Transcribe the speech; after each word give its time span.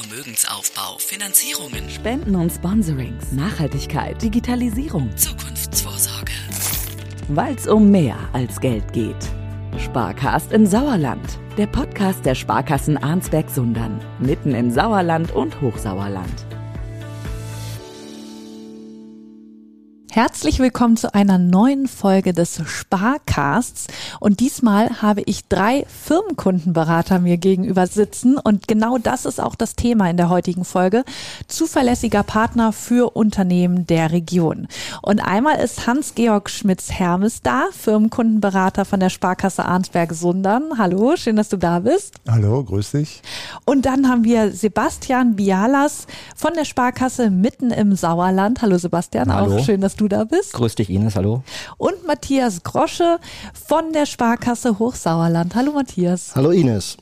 Vermögensaufbau, 0.00 0.96
Finanzierungen, 0.98 1.90
Spenden 1.90 2.34
und 2.34 2.50
Sponsorings, 2.50 3.32
Nachhaltigkeit, 3.32 4.20
Digitalisierung, 4.22 5.14
Zukunftsvorsorge. 5.14 6.32
weil 7.28 7.54
es 7.54 7.66
um 7.66 7.90
mehr 7.90 8.16
als 8.32 8.58
Geld 8.60 8.94
geht. 8.94 9.16
Sparcast 9.78 10.52
im 10.52 10.64
Sauerland, 10.64 11.38
der 11.58 11.66
Podcast 11.66 12.24
der 12.24 12.34
Sparkassen 12.34 12.96
Arnsberg-Sundern, 12.96 14.00
mitten 14.20 14.54
im 14.54 14.70
Sauerland 14.70 15.32
und 15.32 15.60
Hochsauerland. 15.60 16.46
Herzlich 20.12 20.58
willkommen 20.58 20.96
zu 20.96 21.14
einer 21.14 21.38
neuen 21.38 21.86
Folge 21.86 22.32
des 22.32 22.60
Sparcasts. 22.66 23.86
Und 24.18 24.40
diesmal 24.40 25.00
habe 25.00 25.22
ich 25.24 25.46
drei 25.46 25.86
Firmenkundenberater 25.86 27.20
mir 27.20 27.36
gegenüber 27.36 27.86
sitzen. 27.86 28.36
Und 28.36 28.66
genau 28.66 28.98
das 28.98 29.24
ist 29.24 29.40
auch 29.40 29.54
das 29.54 29.76
Thema 29.76 30.10
in 30.10 30.16
der 30.16 30.28
heutigen 30.28 30.64
Folge. 30.64 31.04
Zuverlässiger 31.46 32.24
Partner 32.24 32.72
für 32.72 33.14
Unternehmen 33.14 33.86
der 33.86 34.10
Region. 34.10 34.66
Und 35.00 35.20
einmal 35.20 35.60
ist 35.60 35.86
Hans-Georg 35.86 36.50
Schmitz-Hermes 36.50 37.42
da, 37.42 37.66
Firmenkundenberater 37.70 38.84
von 38.84 38.98
der 38.98 39.10
Sparkasse 39.10 39.64
Arnsberg-Sundern. 39.64 40.72
Hallo, 40.76 41.14
schön, 41.14 41.36
dass 41.36 41.50
du 41.50 41.56
da 41.56 41.78
bist. 41.78 42.16
Hallo, 42.28 42.64
grüß 42.64 42.90
dich. 42.90 43.22
Und 43.64 43.86
dann 43.86 44.08
haben 44.08 44.24
wir 44.24 44.50
Sebastian 44.50 45.36
Bialas 45.36 46.08
von 46.34 46.52
der 46.54 46.64
Sparkasse 46.64 47.30
mitten 47.30 47.70
im 47.70 47.94
Sauerland. 47.94 48.60
Hallo 48.60 48.76
Sebastian, 48.76 49.32
Hallo. 49.32 49.54
auch 49.54 49.64
schön, 49.64 49.80
dass 49.80 50.00
du 50.00 50.08
da 50.10 50.24
bist. 50.24 50.52
Grüß 50.52 50.74
dich, 50.74 50.90
Ines, 50.90 51.16
hallo. 51.16 51.42
Und 51.78 52.06
Matthias 52.06 52.62
Grosche 52.62 53.18
von 53.66 53.92
der 53.92 54.04
Sparkasse 54.04 54.78
Hochsauerland. 54.78 55.54
Hallo 55.54 55.72
Matthias. 55.72 56.32
Hallo 56.34 56.50
Ines. 56.50 56.98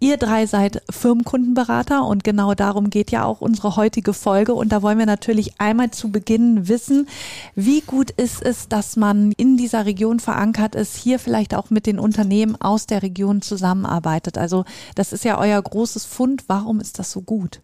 Ihr 0.00 0.16
drei 0.16 0.46
seid 0.46 0.82
Firmenkundenberater 0.90 2.04
und 2.04 2.24
genau 2.24 2.54
darum 2.54 2.90
geht 2.90 3.10
ja 3.10 3.24
auch 3.24 3.40
unsere 3.40 3.76
heutige 3.76 4.12
Folge. 4.12 4.54
Und 4.54 4.70
da 4.70 4.82
wollen 4.82 4.98
wir 4.98 5.06
natürlich 5.06 5.60
einmal 5.60 5.90
zu 5.90 6.10
Beginn 6.10 6.68
wissen, 6.68 7.08
wie 7.54 7.80
gut 7.80 8.10
ist 8.10 8.42
es, 8.42 8.68
dass 8.68 8.96
man 8.96 9.32
in 9.32 9.56
dieser 9.56 9.86
Region 9.86 10.20
verankert 10.20 10.74
ist, 10.74 10.96
hier 10.96 11.18
vielleicht 11.18 11.54
auch 11.54 11.70
mit 11.70 11.86
den 11.86 11.98
Unternehmen 11.98 12.60
aus 12.60 12.86
der 12.86 13.02
Region 13.02 13.42
zusammenarbeitet. 13.42 14.38
Also 14.38 14.64
das 14.94 15.12
ist 15.12 15.24
ja 15.24 15.38
euer 15.38 15.60
großes 15.60 16.04
Fund. 16.04 16.44
Warum 16.46 16.80
ist 16.80 16.98
das 16.98 17.10
so 17.10 17.22
gut? 17.22 17.60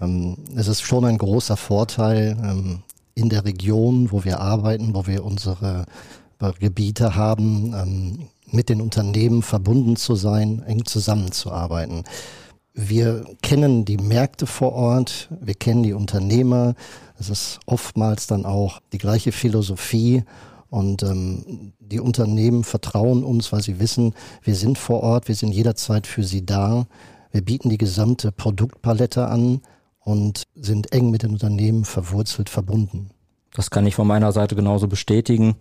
Ähm, 0.00 0.36
es 0.56 0.68
ist 0.68 0.82
schon 0.82 1.04
ein 1.04 1.18
großer 1.18 1.56
Vorteil 1.56 2.36
ähm, 2.42 2.82
in 3.14 3.28
der 3.28 3.44
Region, 3.44 4.10
wo 4.12 4.24
wir 4.24 4.40
arbeiten, 4.40 4.94
wo 4.94 5.06
wir 5.06 5.24
unsere 5.24 5.86
äh, 6.40 6.52
Gebiete 6.58 7.14
haben, 7.14 7.74
ähm, 7.74 8.28
mit 8.50 8.68
den 8.68 8.80
Unternehmen 8.80 9.42
verbunden 9.42 9.96
zu 9.96 10.14
sein, 10.14 10.62
eng 10.66 10.84
zusammenzuarbeiten. 10.84 12.04
Wir 12.72 13.24
kennen 13.42 13.84
die 13.84 13.96
Märkte 13.98 14.46
vor 14.46 14.72
Ort, 14.72 15.28
wir 15.40 15.54
kennen 15.54 15.84
die 15.84 15.92
Unternehmer. 15.92 16.74
Es 17.18 17.30
ist 17.30 17.60
oftmals 17.66 18.26
dann 18.26 18.44
auch 18.44 18.80
die 18.92 18.98
gleiche 18.98 19.30
Philosophie 19.30 20.24
und 20.70 21.04
ähm, 21.04 21.72
die 21.78 22.00
Unternehmen 22.00 22.64
vertrauen 22.64 23.22
uns, 23.22 23.52
weil 23.52 23.62
sie 23.62 23.78
wissen, 23.78 24.12
wir 24.42 24.56
sind 24.56 24.76
vor 24.76 25.04
Ort, 25.04 25.28
wir 25.28 25.36
sind 25.36 25.52
jederzeit 25.52 26.06
für 26.06 26.24
sie 26.24 26.44
da. 26.44 26.86
Wir 27.30 27.42
bieten 27.42 27.68
die 27.68 27.78
gesamte 27.78 28.32
Produktpalette 28.32 29.28
an 29.28 29.60
und 30.04 30.44
sind 30.54 30.92
eng 30.92 31.10
mit 31.10 31.22
den 31.22 31.32
Unternehmen 31.32 31.84
verwurzelt 31.84 32.50
verbunden. 32.50 33.10
Das 33.54 33.70
kann 33.70 33.86
ich 33.86 33.94
von 33.94 34.06
meiner 34.06 34.32
Seite 34.32 34.56
genauso 34.56 34.88
bestätigen. 34.88 35.54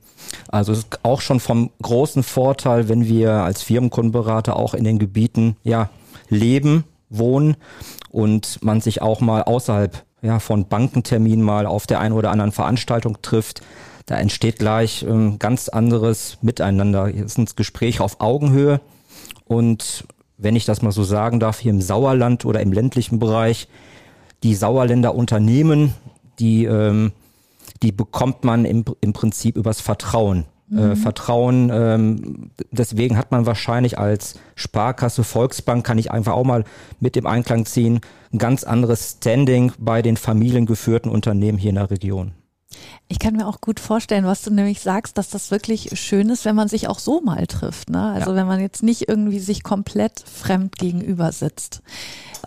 Also 0.49 0.73
ist 0.73 0.99
auch 1.03 1.21
schon 1.21 1.39
vom 1.39 1.69
großen 1.81 2.23
Vorteil, 2.23 2.89
wenn 2.89 3.05
wir 3.07 3.31
als 3.33 3.61
Firmenkundenberater 3.61 4.55
auch 4.55 4.73
in 4.73 4.83
den 4.83 4.97
Gebieten 4.97 5.57
ja 5.63 5.89
leben, 6.27 6.85
wohnen 7.09 7.55
und 8.09 8.63
man 8.63 8.81
sich 8.81 9.01
auch 9.03 9.21
mal 9.21 9.43
außerhalb 9.43 10.03
ja, 10.23 10.39
von 10.39 10.67
Bankenterminen 10.67 11.45
mal 11.45 11.67
auf 11.67 11.85
der 11.85 11.99
einen 11.99 12.15
oder 12.15 12.31
anderen 12.31 12.51
Veranstaltung 12.51 13.21
trifft. 13.21 13.61
Da 14.07 14.15
entsteht 14.17 14.57
gleich 14.57 15.03
ähm, 15.03 15.37
ganz 15.37 15.69
anderes 15.69 16.39
Miteinander. 16.41 17.07
Hier 17.07 17.25
ist 17.25 17.37
ein 17.37 17.47
Gespräch 17.55 17.99
auf 17.99 18.19
Augenhöhe 18.19 18.81
und 19.45 20.05
wenn 20.37 20.55
ich 20.55 20.65
das 20.65 20.81
mal 20.81 20.91
so 20.91 21.03
sagen 21.03 21.39
darf, 21.39 21.59
hier 21.59 21.71
im 21.71 21.81
Sauerland 21.81 22.43
oder 22.45 22.59
im 22.61 22.73
ländlichen 22.73 23.19
Bereich, 23.19 23.67
die 24.43 24.55
Sauerländer 24.55 25.15
Unternehmen, 25.15 25.93
die, 26.39 26.65
ähm, 26.65 27.13
die 27.81 27.91
bekommt 27.91 28.43
man 28.43 28.65
im, 28.65 28.85
im 29.01 29.13
Prinzip 29.13 29.57
übers 29.57 29.81
Vertrauen. 29.81 30.45
Äh, 30.71 30.95
Vertrauen, 30.95 31.69
ähm, 31.71 32.51
deswegen 32.71 33.17
hat 33.17 33.31
man 33.31 33.45
wahrscheinlich 33.45 33.99
als 33.99 34.39
Sparkasse, 34.55 35.23
Volksbank, 35.23 35.85
kann 35.85 35.97
ich 35.97 36.11
einfach 36.11 36.33
auch 36.33 36.45
mal 36.45 36.63
mit 36.99 37.15
dem 37.15 37.27
Einklang 37.27 37.65
ziehen, 37.65 38.01
ein 38.31 38.37
ganz 38.39 38.63
anderes 38.63 39.17
Standing 39.17 39.71
bei 39.77 40.01
den 40.01 40.17
familiengeführten 40.17 41.11
Unternehmen 41.11 41.57
hier 41.57 41.69
in 41.69 41.75
der 41.75 41.91
Region. 41.91 42.31
Ich 43.07 43.19
kann 43.19 43.35
mir 43.35 43.47
auch 43.47 43.61
gut 43.61 43.79
vorstellen, 43.79 44.25
was 44.25 44.41
du 44.41 44.51
nämlich 44.51 44.79
sagst, 44.81 45.17
dass 45.17 45.29
das 45.29 45.51
wirklich 45.51 45.89
schön 45.99 46.29
ist, 46.29 46.45
wenn 46.45 46.55
man 46.55 46.67
sich 46.67 46.87
auch 46.87 46.99
so 46.99 47.21
mal 47.21 47.45
trifft. 47.47 47.89
Ne? 47.89 48.01
Also 48.13 48.31
Ja. 48.31 48.35
wenn 48.37 48.47
man 48.47 48.59
jetzt 48.59 48.83
nicht 48.83 49.07
irgendwie 49.07 49.39
sich 49.39 49.63
komplett 49.63 50.19
fremd 50.21 50.77
gegenüber 50.77 51.31
sitzt. 51.31 51.81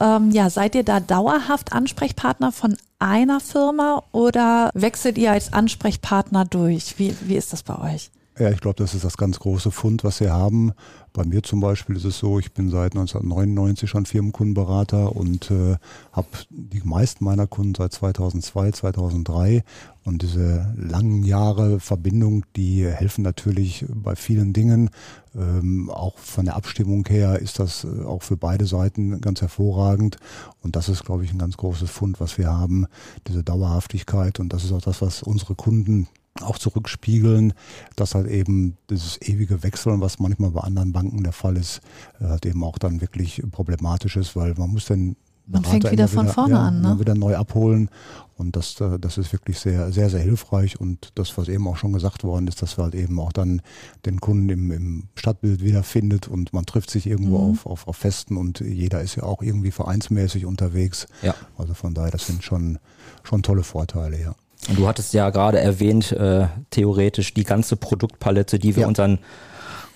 Ähm, 0.00 0.31
ja, 0.31 0.50
seid 0.50 0.75
ihr 0.75 0.84
da 0.84 1.00
dauerhaft 1.00 1.72
Ansprechpartner 1.72 2.53
von 2.53 2.76
einer 2.98 3.41
Firma 3.41 4.03
oder 4.12 4.70
wechselt 4.75 5.19
ihr 5.19 5.32
als 5.32 5.53
Ansprechpartner 5.53 6.44
durch? 6.44 6.98
Wie, 6.98 7.14
wie 7.22 7.37
ist 7.37 7.53
das 7.53 7.62
bei 7.62 7.94
euch? 7.94 8.10
Ja, 8.38 8.50
ich 8.50 8.60
glaube, 8.60 8.76
das 8.76 8.92
ist 8.92 9.02
das 9.02 9.16
ganz 9.16 9.38
große 9.38 9.70
Fund, 9.70 10.04
was 10.04 10.20
wir 10.20 10.30
haben. 10.30 10.72
Bei 11.14 11.24
mir 11.24 11.42
zum 11.42 11.60
Beispiel 11.60 11.97
ist 11.97 12.04
es 12.04 12.19
so, 12.19 12.38
ich 12.38 12.52
bin 12.52 12.69
seit 12.69 12.92
1999 12.92 13.88
schon 13.88 14.04
Firmenkundenberater 14.04 15.16
und 15.16 15.50
äh, 15.50 15.76
habe 16.12 16.28
die 16.50 16.82
meisten 16.84 17.25
meiner 17.25 17.46
Kunden 17.46 17.75
seit 17.75 17.94
2002, 17.94 18.72
2003. 18.72 19.64
Und 20.04 20.20
diese 20.20 20.75
langen 20.76 21.25
Jahre 21.25 21.80
Verbindung, 21.80 22.44
die 22.56 22.86
helfen 22.86 23.22
natürlich 23.22 23.86
bei 23.88 24.14
vielen 24.16 24.52
Dingen. 24.52 24.91
Ähm, 25.34 25.88
auch 25.88 26.19
von 26.19 26.44
der 26.44 26.56
Abstimmung 26.56 27.06
her 27.08 27.38
ist 27.38 27.58
das 27.58 27.84
äh, 27.84 28.04
auch 28.04 28.22
für 28.22 28.36
beide 28.36 28.66
Seiten 28.66 29.19
ganz 29.22 29.41
hervorragend. 29.41 30.19
Und 30.60 30.76
das 30.76 30.91
ist, 30.91 31.06
glaube 31.06 31.25
ich, 31.25 31.32
ein 31.32 31.38
ganz 31.38 31.56
großes 31.56 31.91
Fund, 31.91 32.20
was 32.20 32.36
wir 32.36 32.52
haben, 32.52 32.86
diese 33.28 33.42
Dauerhaftigkeit. 33.42 34.41
Und 34.41 34.52
das 34.52 34.62
ist 34.62 34.72
auch 34.72 34.82
das, 34.82 35.00
was 35.00 35.22
unsere 35.22 35.54
Kunden 35.54 36.06
auch 36.42 36.58
zurückspiegeln, 36.58 37.52
dass 37.97 38.14
halt 38.14 38.28
eben 38.28 38.76
dieses 38.91 39.20
ewige 39.22 39.62
Wechseln, 39.62 40.00
was 40.00 40.19
manchmal 40.19 40.50
bei 40.50 40.60
anderen 40.60 40.92
Banken 40.92 41.22
der 41.22 41.32
Fall 41.32 41.56
ist, 41.56 41.80
äh, 42.20 42.24
halt 42.24 42.47
eben 42.47 42.62
auch 42.64 42.78
dann 42.78 43.00
wirklich 43.00 43.42
problematisch 43.50 44.16
ist, 44.16 44.36
weil 44.36 44.54
man 44.54 44.70
muss 44.70 44.86
den 44.86 45.16
Man 45.46 45.62
Berater 45.62 45.70
fängt 45.70 45.92
wieder 45.92 46.08
von 46.08 46.28
vorne 46.28 46.58
an, 46.58 46.80
ne? 46.80 46.98
wieder 46.98 47.14
neu 47.14 47.36
abholen 47.36 47.88
und 48.36 48.56
das, 48.56 48.80
äh, 48.80 48.98
das 48.98 49.16
ist 49.16 49.32
wirklich 49.32 49.58
sehr, 49.58 49.92
sehr, 49.92 50.10
sehr 50.10 50.20
hilfreich 50.20 50.80
und 50.80 51.12
das, 51.14 51.38
was 51.38 51.48
eben 51.48 51.66
auch 51.69 51.76
schon 51.76 51.92
gesagt 51.92 52.25
worden 52.25 52.48
ist, 52.48 52.62
dass 52.62 52.76
wir 52.78 52.84
halt 52.84 52.94
eben 52.94 53.19
auch 53.20 53.32
dann 53.32 53.62
den 54.04 54.20
Kunden 54.20 54.48
im, 54.50 54.72
im 54.72 55.04
Stadtbild 55.14 55.62
wiederfindet 55.62 56.26
und 56.28 56.52
man 56.52 56.66
trifft 56.66 56.91
sich 56.91 57.06
irgendwo 57.06 57.38
Mhm. 57.38 57.50
auf, 57.52 57.66
auf, 57.66 57.88
auf 57.88 57.96
Festen 57.96 58.36
und 58.36 58.60
jeder 58.60 59.00
ist 59.02 59.14
ja 59.16 59.22
auch 59.22 59.41
irgendwie 59.42 59.70
vereinsmäßig 59.70 60.46
unterwegs. 60.46 61.06
Ja. 61.22 61.34
Also 61.56 61.75
von 61.75 61.94
daher, 61.94 62.10
das 62.10 62.26
sind 62.26 62.42
schon, 62.42 62.78
schon 63.22 63.42
tolle 63.42 63.62
Vorteile, 63.62 64.20
ja. 64.20 64.34
Und 64.69 64.78
du 64.78 64.89
hattest 64.89 65.15
ja 65.15 65.31
gerade 65.31 65.61
erwähnt, 65.61 66.12
äh, 66.12 66.47
theoretisch 66.71 67.34
die 67.34 67.44
ganze 67.44 67.77
Produktpalette, 67.77 68.59
die 68.59 68.75
wir 68.77 68.83
Ja. 68.83 68.89
unseren 68.89 69.19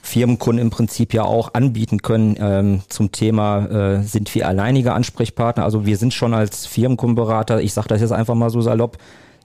Firmenkunden 0.02 0.62
im 0.64 0.70
Prinzip 0.70 1.12
ja 1.12 1.24
auch 1.24 1.54
anbieten 1.54 2.00
können 2.02 2.36
ähm, 2.38 2.82
zum 2.88 3.12
Thema, 3.12 3.66
äh, 3.66 4.02
sind 4.02 4.34
wir 4.34 4.48
alleinige 4.48 4.92
Ansprechpartner? 4.92 5.64
Also 5.64 5.84
wir 5.84 5.96
sind 5.96 6.14
schon 6.14 6.32
als 6.34 6.66
Firmenkundenberater, 6.66 7.60
ich 7.60 7.74
sage 7.74 7.88
das 7.88 8.00
jetzt 8.00 8.12
einfach 8.12 8.34
mal 8.34 8.50
so 8.50 8.60
salopp, 8.60 8.96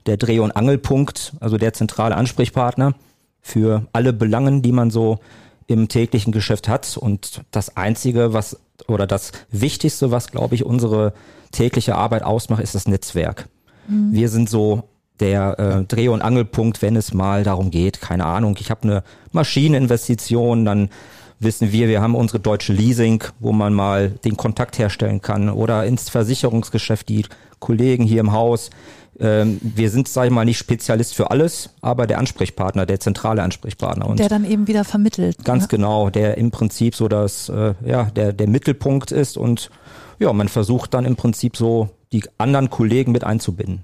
der 0.06 0.18
Dreh- 0.18 0.40
und 0.40 0.52
Angelpunkt, 0.52 1.34
also 1.40 1.58
der 1.58 1.74
zentrale 1.74 2.16
Ansprechpartner 2.16 2.94
für 3.42 3.86
alle 3.92 4.14
Belangen, 4.14 4.62
die 4.62 4.72
man 4.72 4.92
so 4.92 5.20
im 5.68 5.88
täglichen 5.88 6.32
Geschäft 6.32 6.70
hat. 6.70 6.96
Und 6.96 7.42
das 7.52 7.76
Einzige, 7.76 8.32
was 8.34 8.58
oder 8.88 9.08
das 9.08 9.32
Wichtigste, 9.52 10.12
was, 10.12 10.28
glaube 10.32 10.56
ich, 10.56 10.64
unsere 10.64 11.14
tägliche 11.52 11.96
Arbeit 11.96 12.24
ausmacht, 12.24 12.62
ist 12.62 12.76
das 12.76 12.88
Netzwerk. 12.88 13.48
Wir 13.88 14.30
sind 14.30 14.50
so 14.50 14.84
der 15.20 15.60
äh, 15.60 15.84
Dreh- 15.84 16.10
und 16.10 16.22
Angelpunkt, 16.22 16.82
wenn 16.82 16.96
es 16.96 17.14
mal 17.14 17.44
darum 17.44 17.72
geht, 17.72 18.02
keine 18.02 18.26
Ahnung, 18.26 18.58
ich 18.60 18.70
habe 18.70 18.84
eine 18.84 19.04
Maschineninvestition, 19.32 20.66
dann 20.66 20.90
wissen 21.40 21.72
wir, 21.72 21.88
wir 21.88 22.02
haben 22.02 22.16
unsere 22.16 22.40
deutsche 22.40 22.74
Leasing, 22.74 23.24
wo 23.40 23.52
man 23.52 23.74
mal 23.74 24.10
den 24.10 24.38
Kontakt 24.38 24.78
herstellen 24.78 25.22
kann 25.22 25.50
oder 25.50 25.86
ins 25.86 26.10
Versicherungsgeschäft, 26.10 27.10
die 27.10 27.26
Kollegen 27.60 28.04
hier 28.04 28.22
im 28.22 28.32
Haus. 28.32 28.70
Ähm, 29.18 29.60
wir 29.62 29.90
sind, 29.90 30.08
sage 30.08 30.28
ich 30.28 30.34
mal, 30.34 30.44
nicht 30.44 30.58
Spezialist 30.58 31.16
für 31.16 31.32
alles, 31.32 31.70
aber 31.82 32.06
der 32.06 32.20
Ansprechpartner, 32.20 32.86
der 32.86 33.00
zentrale 33.00 33.44
Ansprechpartner. 33.44 34.08
Und 34.08 34.20
Der 34.20 34.30
dann 34.30 34.44
eben 34.44 34.68
wieder 34.68 34.84
vermittelt. 34.84 35.44
Ganz 35.46 35.64
ne? 35.64 35.68
genau, 35.70 36.10
der 36.10 36.38
im 36.38 36.52
Prinzip 36.52 36.96
so 36.96 37.08
das, 37.08 37.50
äh, 37.50 37.76
ja, 37.86 38.06
der, 38.06 38.34
der 38.34 38.48
Mittelpunkt 38.50 39.12
ist 39.12 39.38
und 39.38 39.70
ja, 40.20 40.32
man 40.34 40.48
versucht 40.48 40.94
dann 40.94 41.06
im 41.06 41.16
Prinzip 41.16 41.58
so 41.58 41.90
die 42.12 42.24
anderen 42.38 42.70
Kollegen 42.70 43.12
mit 43.12 43.24
einzubinden. 43.24 43.84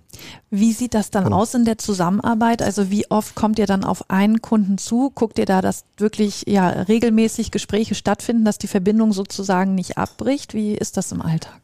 Wie 0.50 0.74
sieht 0.74 0.94
das 0.94 1.12
dann 1.12 1.32
aus 1.32 1.54
in 1.54 1.66
der 1.66 1.78
Zusammenarbeit? 1.78 2.62
Also 2.62 2.90
wie 2.90 3.10
oft 3.10 3.36
kommt 3.36 3.60
ihr 3.60 3.68
dann 3.68 3.84
auf 3.84 4.10
einen 4.10 4.42
Kunden 4.42 4.78
zu? 4.78 5.12
Guckt 5.14 5.40
ihr 5.40 5.46
da, 5.46 5.62
dass 5.62 5.86
wirklich 5.98 6.44
ja 6.48 6.70
regelmäßig 6.70 7.52
Gespräche 7.52 7.96
stattfinden, 7.96 8.46
dass 8.46 8.58
die 8.58 8.68
Verbindung 8.68 9.14
sozusagen 9.14 9.76
nicht 9.76 9.98
abbricht? 9.98 10.54
Wie 10.54 10.74
ist 10.74 10.98
das 10.98 11.12
im 11.12 11.22
Alltag? 11.22 11.60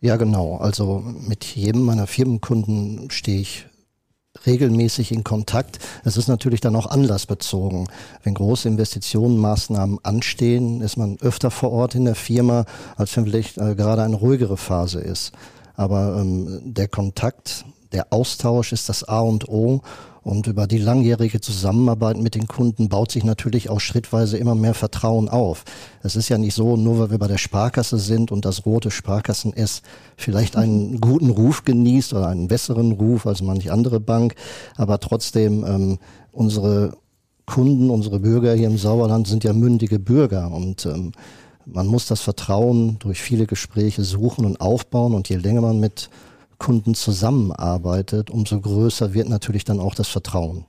Ja, 0.00 0.16
genau. 0.16 0.56
Also 0.56 1.04
mit 1.04 1.44
jedem 1.44 1.82
meiner 1.82 2.06
Firmenkunden 2.06 3.10
stehe 3.10 3.40
ich 3.40 3.66
regelmäßig 4.46 5.12
in 5.12 5.24
Kontakt. 5.24 5.78
Es 6.04 6.16
ist 6.16 6.28
natürlich 6.28 6.60
dann 6.60 6.76
auch 6.76 6.86
anlassbezogen. 6.86 7.88
Wenn 8.22 8.34
große 8.34 8.68
Investitionenmaßnahmen 8.68 9.98
anstehen, 10.02 10.80
ist 10.80 10.96
man 10.96 11.18
öfter 11.20 11.50
vor 11.50 11.70
Ort 11.72 11.94
in 11.94 12.04
der 12.04 12.14
Firma, 12.14 12.64
als 12.96 13.16
wenn 13.16 13.26
vielleicht 13.26 13.58
äh, 13.58 13.74
gerade 13.74 14.02
eine 14.02 14.16
ruhigere 14.16 14.56
Phase 14.56 15.00
ist. 15.00 15.32
Aber 15.82 16.16
ähm, 16.20 16.60
der 16.64 16.88
Kontakt, 16.88 17.64
der 17.92 18.12
Austausch 18.12 18.72
ist 18.72 18.88
das 18.88 19.04
A 19.04 19.20
und 19.20 19.48
O. 19.48 19.82
Und 20.24 20.46
über 20.46 20.68
die 20.68 20.78
langjährige 20.78 21.40
Zusammenarbeit 21.40 22.16
mit 22.16 22.36
den 22.36 22.46
Kunden 22.46 22.88
baut 22.88 23.10
sich 23.10 23.24
natürlich 23.24 23.68
auch 23.70 23.80
schrittweise 23.80 24.38
immer 24.38 24.54
mehr 24.54 24.74
Vertrauen 24.74 25.28
auf. 25.28 25.64
Es 26.04 26.14
ist 26.14 26.28
ja 26.28 26.38
nicht 26.38 26.54
so, 26.54 26.76
nur 26.76 27.00
weil 27.00 27.10
wir 27.10 27.18
bei 27.18 27.26
der 27.26 27.38
Sparkasse 27.38 27.98
sind 27.98 28.30
und 28.30 28.44
das 28.44 28.64
rote 28.64 28.92
Sparkassen 28.92 29.52
S 29.52 29.82
vielleicht 30.16 30.54
einen 30.54 31.00
guten 31.00 31.30
Ruf 31.30 31.64
genießt 31.64 32.14
oder 32.14 32.28
einen 32.28 32.46
besseren 32.46 32.92
Ruf 32.92 33.26
als 33.26 33.42
manche 33.42 33.72
andere 33.72 33.98
Bank, 33.98 34.36
aber 34.76 35.00
trotzdem 35.00 35.64
ähm, 35.66 35.98
unsere 36.30 36.92
Kunden, 37.44 37.90
unsere 37.90 38.20
Bürger 38.20 38.54
hier 38.54 38.68
im 38.68 38.78
Sauerland 38.78 39.26
sind 39.26 39.42
ja 39.42 39.52
mündige 39.52 39.98
Bürger. 39.98 40.50
Und 40.52 40.86
ähm, 40.86 41.12
man 41.66 41.86
muss 41.86 42.06
das 42.06 42.20
Vertrauen 42.20 42.98
durch 42.98 43.20
viele 43.20 43.46
Gespräche 43.46 44.04
suchen 44.04 44.44
und 44.44 44.60
aufbauen 44.60 45.14
und 45.14 45.28
je 45.28 45.36
länger 45.36 45.60
man 45.60 45.80
mit 45.80 46.10
Kunden 46.58 46.94
zusammenarbeitet, 46.94 48.30
umso 48.30 48.60
größer 48.60 49.14
wird 49.14 49.28
natürlich 49.28 49.64
dann 49.64 49.80
auch 49.80 49.94
das 49.94 50.08
Vertrauen. 50.08 50.64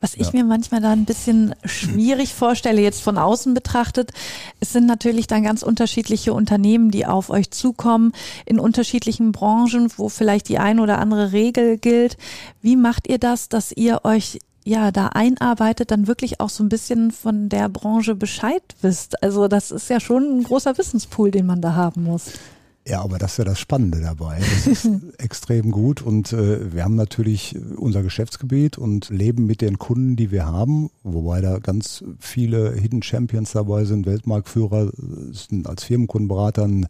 Was 0.00 0.14
ich 0.14 0.26
ja. 0.26 0.32
mir 0.34 0.44
manchmal 0.44 0.82
da 0.82 0.92
ein 0.92 1.06
bisschen 1.06 1.54
schwierig 1.64 2.34
vorstelle, 2.34 2.82
jetzt 2.82 3.00
von 3.00 3.16
außen 3.16 3.54
betrachtet, 3.54 4.12
es 4.60 4.72
sind 4.72 4.84
natürlich 4.86 5.26
dann 5.26 5.42
ganz 5.42 5.62
unterschiedliche 5.62 6.34
Unternehmen, 6.34 6.90
die 6.90 7.06
auf 7.06 7.30
euch 7.30 7.50
zukommen, 7.50 8.12
in 8.44 8.60
unterschiedlichen 8.60 9.32
Branchen, 9.32 9.90
wo 9.96 10.10
vielleicht 10.10 10.50
die 10.50 10.58
ein 10.58 10.80
oder 10.80 10.98
andere 10.98 11.32
Regel 11.32 11.78
gilt. 11.78 12.18
Wie 12.60 12.76
macht 12.76 13.08
ihr 13.08 13.18
das, 13.18 13.48
dass 13.48 13.72
ihr 13.72 14.00
euch 14.04 14.38
ja 14.66 14.90
da 14.90 15.08
einarbeitet, 15.08 15.90
dann 15.90 16.06
wirklich 16.06 16.40
auch 16.40 16.50
so 16.50 16.62
ein 16.62 16.68
bisschen 16.68 17.12
von 17.12 17.48
der 17.48 17.68
Branche 17.68 18.14
Bescheid 18.14 18.62
wisst? 18.82 19.22
Also 19.22 19.48
das 19.48 19.70
ist 19.70 19.88
ja 19.88 20.00
schon 20.00 20.38
ein 20.38 20.42
großer 20.42 20.76
Wissenspool, 20.76 21.30
den 21.30 21.46
man 21.46 21.62
da 21.62 21.74
haben 21.74 22.02
muss. 22.02 22.32
Ja, 22.88 23.02
aber 23.02 23.18
das 23.18 23.32
ist 23.32 23.38
ja 23.38 23.44
das 23.44 23.58
Spannende 23.58 24.00
dabei. 24.00 24.38
Das 24.38 24.66
ist 24.66 24.88
extrem 25.18 25.72
gut 25.72 26.02
und 26.02 26.32
äh, 26.32 26.72
wir 26.72 26.84
haben 26.84 26.94
natürlich 26.94 27.56
unser 27.76 28.02
Geschäftsgebiet 28.04 28.78
und 28.78 29.08
leben 29.08 29.46
mit 29.46 29.60
den 29.60 29.78
Kunden, 29.78 30.14
die 30.14 30.30
wir 30.30 30.46
haben, 30.46 30.90
wobei 31.02 31.40
da 31.40 31.58
ganz 31.58 32.04
viele 32.20 32.72
Hidden 32.74 33.02
Champions 33.02 33.52
dabei 33.52 33.84
sind, 33.84 34.06
Weltmarktführer, 34.06 34.92
sind 35.32 35.66
als 35.66 35.82
Firmenkundenberater 35.82 36.62
ein 36.62 36.86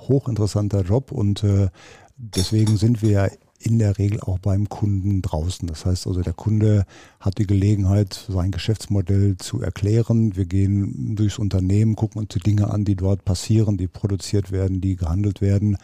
hochinteressanter 0.00 0.82
Job 0.82 1.10
und 1.10 1.42
äh, 1.42 1.70
deswegen 2.16 2.76
sind 2.76 3.02
wir 3.02 3.30
in 3.64 3.78
der 3.78 3.98
Regel 3.98 4.20
auch 4.20 4.38
beim 4.38 4.68
Kunden 4.68 5.22
draußen. 5.22 5.68
Das 5.68 5.86
heißt 5.86 6.06
also, 6.06 6.20
der 6.22 6.32
Kunde 6.32 6.84
hat 7.20 7.38
die 7.38 7.46
Gelegenheit, 7.46 8.26
sein 8.28 8.50
Geschäftsmodell 8.50 9.36
zu 9.36 9.60
erklären. 9.60 10.36
Wir 10.36 10.46
gehen 10.46 11.14
durchs 11.14 11.38
Unternehmen, 11.38 11.96
gucken 11.96 12.20
uns 12.20 12.34
die 12.34 12.40
Dinge 12.40 12.70
an, 12.70 12.84
die 12.84 12.96
dort 12.96 13.24
passieren, 13.24 13.76
die 13.76 13.88
produziert 13.88 14.50
werden, 14.50 14.80
die 14.80 14.96
gehandelt 14.96 15.40
werden. 15.40 15.76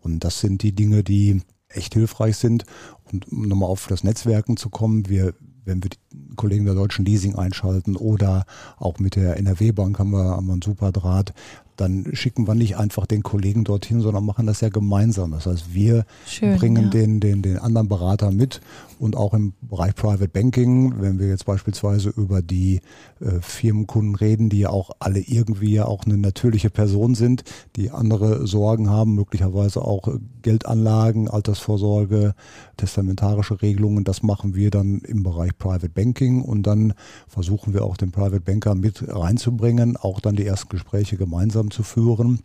Und 0.00 0.24
das 0.24 0.40
sind 0.40 0.62
die 0.62 0.72
Dinge, 0.72 1.04
die 1.04 1.42
echt 1.68 1.94
hilfreich 1.94 2.36
sind. 2.36 2.64
Und 3.12 3.30
um 3.30 3.48
nochmal 3.48 3.70
auf 3.70 3.86
das 3.86 4.02
Netzwerken 4.02 4.56
zu 4.56 4.68
kommen, 4.68 5.08
wir 5.08 5.34
wenn 5.64 5.82
wir 5.82 5.90
die 5.90 6.34
Kollegen 6.36 6.64
der 6.64 6.74
Deutschen 6.74 7.04
Leasing 7.04 7.36
einschalten 7.36 7.96
oder 7.96 8.44
auch 8.78 8.98
mit 8.98 9.14
der 9.14 9.36
NRW-Bank 9.36 9.98
haben 9.98 10.10
wir, 10.10 10.24
haben 10.24 10.46
wir 10.46 10.54
einen 10.54 10.62
super 10.62 10.90
Draht, 10.90 11.32
dann 11.80 12.06
schicken 12.12 12.46
wir 12.46 12.54
nicht 12.54 12.76
einfach 12.76 13.06
den 13.06 13.22
Kollegen 13.22 13.64
dorthin, 13.64 14.00
sondern 14.00 14.24
machen 14.24 14.46
das 14.46 14.60
ja 14.60 14.68
gemeinsam. 14.68 15.32
Das 15.32 15.46
heißt, 15.46 15.74
wir 15.74 16.04
Schön, 16.26 16.56
bringen 16.56 16.84
ja. 16.84 16.90
den, 16.90 17.20
den, 17.20 17.42
den 17.42 17.58
anderen 17.58 17.88
Berater 17.88 18.30
mit 18.30 18.60
und 18.98 19.16
auch 19.16 19.32
im 19.32 19.54
Bereich 19.62 19.94
Private 19.94 20.28
Banking, 20.28 21.00
wenn 21.00 21.18
wir 21.18 21.28
jetzt 21.28 21.46
beispielsweise 21.46 22.10
über 22.10 22.42
die 22.42 22.80
äh, 23.20 23.40
Firmenkunden 23.40 24.14
reden, 24.14 24.50
die 24.50 24.60
ja 24.60 24.70
auch 24.70 24.90
alle 24.98 25.20
irgendwie 25.20 25.72
ja 25.72 25.86
auch 25.86 26.04
eine 26.04 26.18
natürliche 26.18 26.68
Person 26.68 27.14
sind, 27.14 27.44
die 27.76 27.90
andere 27.90 28.46
Sorgen 28.46 28.90
haben, 28.90 29.14
möglicherweise 29.14 29.82
auch 29.82 30.08
Geldanlagen, 30.42 31.28
Altersvorsorge, 31.28 32.34
testamentarische 32.76 33.62
Regelungen, 33.62 34.04
das 34.04 34.22
machen 34.22 34.54
wir 34.54 34.70
dann 34.70 35.00
im 35.00 35.22
Bereich 35.22 35.56
Private 35.56 35.88
Banking 35.88 36.42
und 36.42 36.64
dann 36.64 36.92
versuchen 37.26 37.72
wir 37.72 37.84
auch 37.84 37.96
den 37.96 38.10
Private 38.10 38.40
Banker 38.40 38.74
mit 38.74 39.02
reinzubringen, 39.08 39.96
auch 39.96 40.20
dann 40.20 40.36
die 40.36 40.44
ersten 40.44 40.68
Gespräche 40.68 41.16
gemeinsam 41.16 41.69
zu 41.70 41.82
führen 41.82 42.40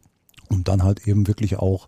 und 0.50 0.68
dann 0.68 0.83
halt 0.83 1.07
eben 1.07 1.27
wirklich 1.27 1.57
auch 1.57 1.88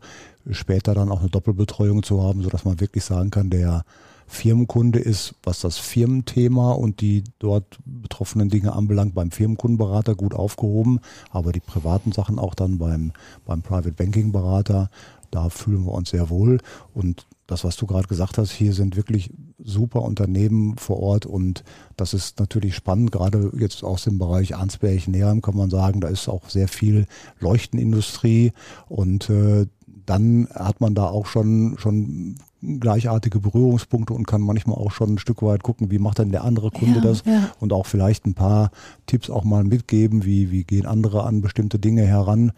später 0.49 0.93
dann 0.93 1.11
auch 1.11 1.19
eine 1.19 1.29
Doppelbetreuung 1.29 2.03
zu 2.03 2.23
haben, 2.23 2.41
so 2.41 2.49
dass 2.49 2.65
man 2.65 2.79
wirklich 2.79 3.03
sagen 3.03 3.31
kann, 3.31 3.49
der 3.49 3.83
Firmenkunde 4.27 4.99
ist, 4.99 5.35
was 5.43 5.61
das 5.61 5.77
Firmenthema 5.77 6.73
und 6.73 6.99
die 6.99 7.23
dort 7.39 7.79
betroffenen 7.85 8.49
Dinge 8.49 8.73
anbelangt, 8.73 9.15
beim 9.15 9.31
Firmenkundenberater 9.31 10.15
gut 10.15 10.33
aufgehoben, 10.33 10.99
aber 11.31 11.53
die 11.53 11.61
privaten 11.61 12.11
Sachen 12.11 12.37
auch 12.37 12.53
dann 12.53 12.77
beim, 12.77 13.13
beim 13.45 13.61
Private 13.61 13.93
Banking 13.93 14.33
Berater, 14.33 14.89
da 15.31 15.49
fühlen 15.49 15.85
wir 15.85 15.93
uns 15.93 16.09
sehr 16.09 16.29
wohl. 16.29 16.59
Und 16.93 17.25
das, 17.47 17.63
was 17.63 17.77
du 17.77 17.87
gerade 17.87 18.07
gesagt 18.07 18.37
hast, 18.37 18.51
hier 18.51 18.73
sind 18.73 18.95
wirklich 18.95 19.31
super 19.57 20.03
Unternehmen 20.03 20.77
vor 20.77 20.99
Ort 20.99 21.25
und 21.25 21.63
das 21.95 22.13
ist 22.13 22.39
natürlich 22.39 22.75
spannend, 22.75 23.11
gerade 23.11 23.51
jetzt 23.57 23.83
aus 23.83 24.03
dem 24.03 24.19
Bereich 24.19 24.55
Arnsberg-Neheim 24.55 25.41
kann 25.41 25.55
man 25.55 25.69
sagen, 25.69 26.01
da 26.01 26.09
ist 26.09 26.27
auch 26.27 26.49
sehr 26.49 26.67
viel 26.67 27.07
Leuchtenindustrie 27.39 28.51
und 28.87 29.29
äh, 29.29 29.65
dann 30.05 30.47
hat 30.53 30.79
man 30.81 30.95
da 30.95 31.05
auch 31.05 31.25
schon, 31.25 31.75
schon 31.77 32.37
gleichartige 32.61 33.39
Berührungspunkte 33.39 34.13
und 34.13 34.25
kann 34.25 34.41
manchmal 34.41 34.77
auch 34.77 34.91
schon 34.91 35.13
ein 35.13 35.17
Stück 35.19 35.43
weit 35.43 35.63
gucken, 35.63 35.91
wie 35.91 35.99
macht 35.99 36.19
denn 36.19 36.31
der 36.31 36.43
andere 36.43 36.71
Kunde 36.71 36.99
ja, 36.99 37.01
das 37.01 37.23
ja. 37.25 37.51
und 37.59 37.71
auch 37.71 37.85
vielleicht 37.85 38.25
ein 38.25 38.33
paar 38.33 38.71
Tipps 39.05 39.29
auch 39.29 39.43
mal 39.43 39.63
mitgeben, 39.63 40.25
wie, 40.25 40.49
wie 40.49 40.63
gehen 40.63 40.85
andere 40.85 41.23
an 41.23 41.41
bestimmte 41.41 41.77
Dinge 41.77 42.03
heran. 42.03 42.51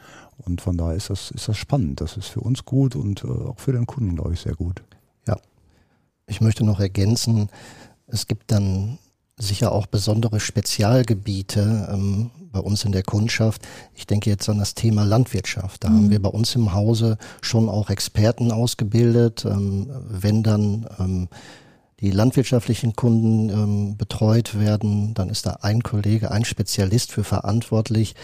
Und 0.46 0.62
von 0.62 0.78
daher 0.78 0.96
ist 0.96 1.10
das, 1.10 1.32
ist 1.32 1.48
das 1.48 1.58
spannend. 1.58 2.02
Das 2.02 2.18
ist 2.18 2.28
für 2.28 2.42
uns 2.42 2.66
gut 2.66 2.96
und 2.96 3.24
äh, 3.24 3.28
auch 3.28 3.60
für 3.60 3.74
den 3.74 3.86
Kunden, 3.86 4.16
glaube 4.16 4.34
ich, 4.34 4.42
sehr 4.42 4.56
gut. 4.56 4.82
Ja. 5.28 5.38
Ich 6.28 6.42
möchte 6.42 6.64
noch 6.64 6.80
ergänzen, 6.80 7.50
es 8.08 8.28
gibt 8.28 8.52
dann 8.52 8.98
sicher 9.38 9.72
auch 9.72 9.88
besondere 9.88 10.40
Spezialgebiete 10.40 11.90
ähm, 11.92 12.32
bei 12.52 12.60
uns 12.60 12.84
in 12.84 12.92
der 12.92 13.04
Kundschaft. 13.04 13.66
Ich 13.96 14.06
denke 14.06 14.30
jetzt 14.30 14.50
an 14.50 14.60
das 14.60 14.76
Thema 14.76 15.06
Landwirtschaft. 15.06 15.84
Da 15.84 15.90
mhm. 15.90 15.96
haben 15.96 16.10
wir 16.10 16.22
bei 16.22 16.30
uns 16.30 16.56
im 16.56 16.74
Hause 16.74 17.18
schon 17.42 17.70
auch 17.70 17.90
Experten 17.90 18.52
ausgebildet. 18.52 19.46
Ähm, 19.46 19.90
wenn 20.10 20.44
dann 20.44 20.88
ähm, 21.00 21.30
die 22.02 22.12
landwirtschaftlichen 22.12 22.96
Kunden 22.96 23.50
ähm, 23.50 23.98
betreut 23.98 24.60
werden, 24.60 25.14
dann 25.14 25.30
ist 25.30 25.46
da 25.46 25.60
ein 25.62 25.84
Kollege, 25.84 26.32
ein 26.32 26.46
Spezialist 26.46 27.12
für 27.12 27.24
verantwortlich. 27.24 28.16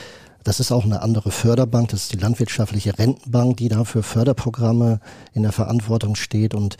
Das 0.45 0.59
ist 0.59 0.71
auch 0.71 0.85
eine 0.85 1.01
andere 1.01 1.31
Förderbank, 1.31 1.89
das 1.89 2.03
ist 2.03 2.13
die 2.13 2.17
landwirtschaftliche 2.17 2.99
Rentenbank, 2.99 3.57
die 3.57 3.67
da 3.67 3.83
für 3.83 4.03
Förderprogramme 4.03 4.99
in 5.33 5.41
der 5.41 5.51
Verantwortung 5.51 6.13
steht 6.13 6.53
und 6.53 6.77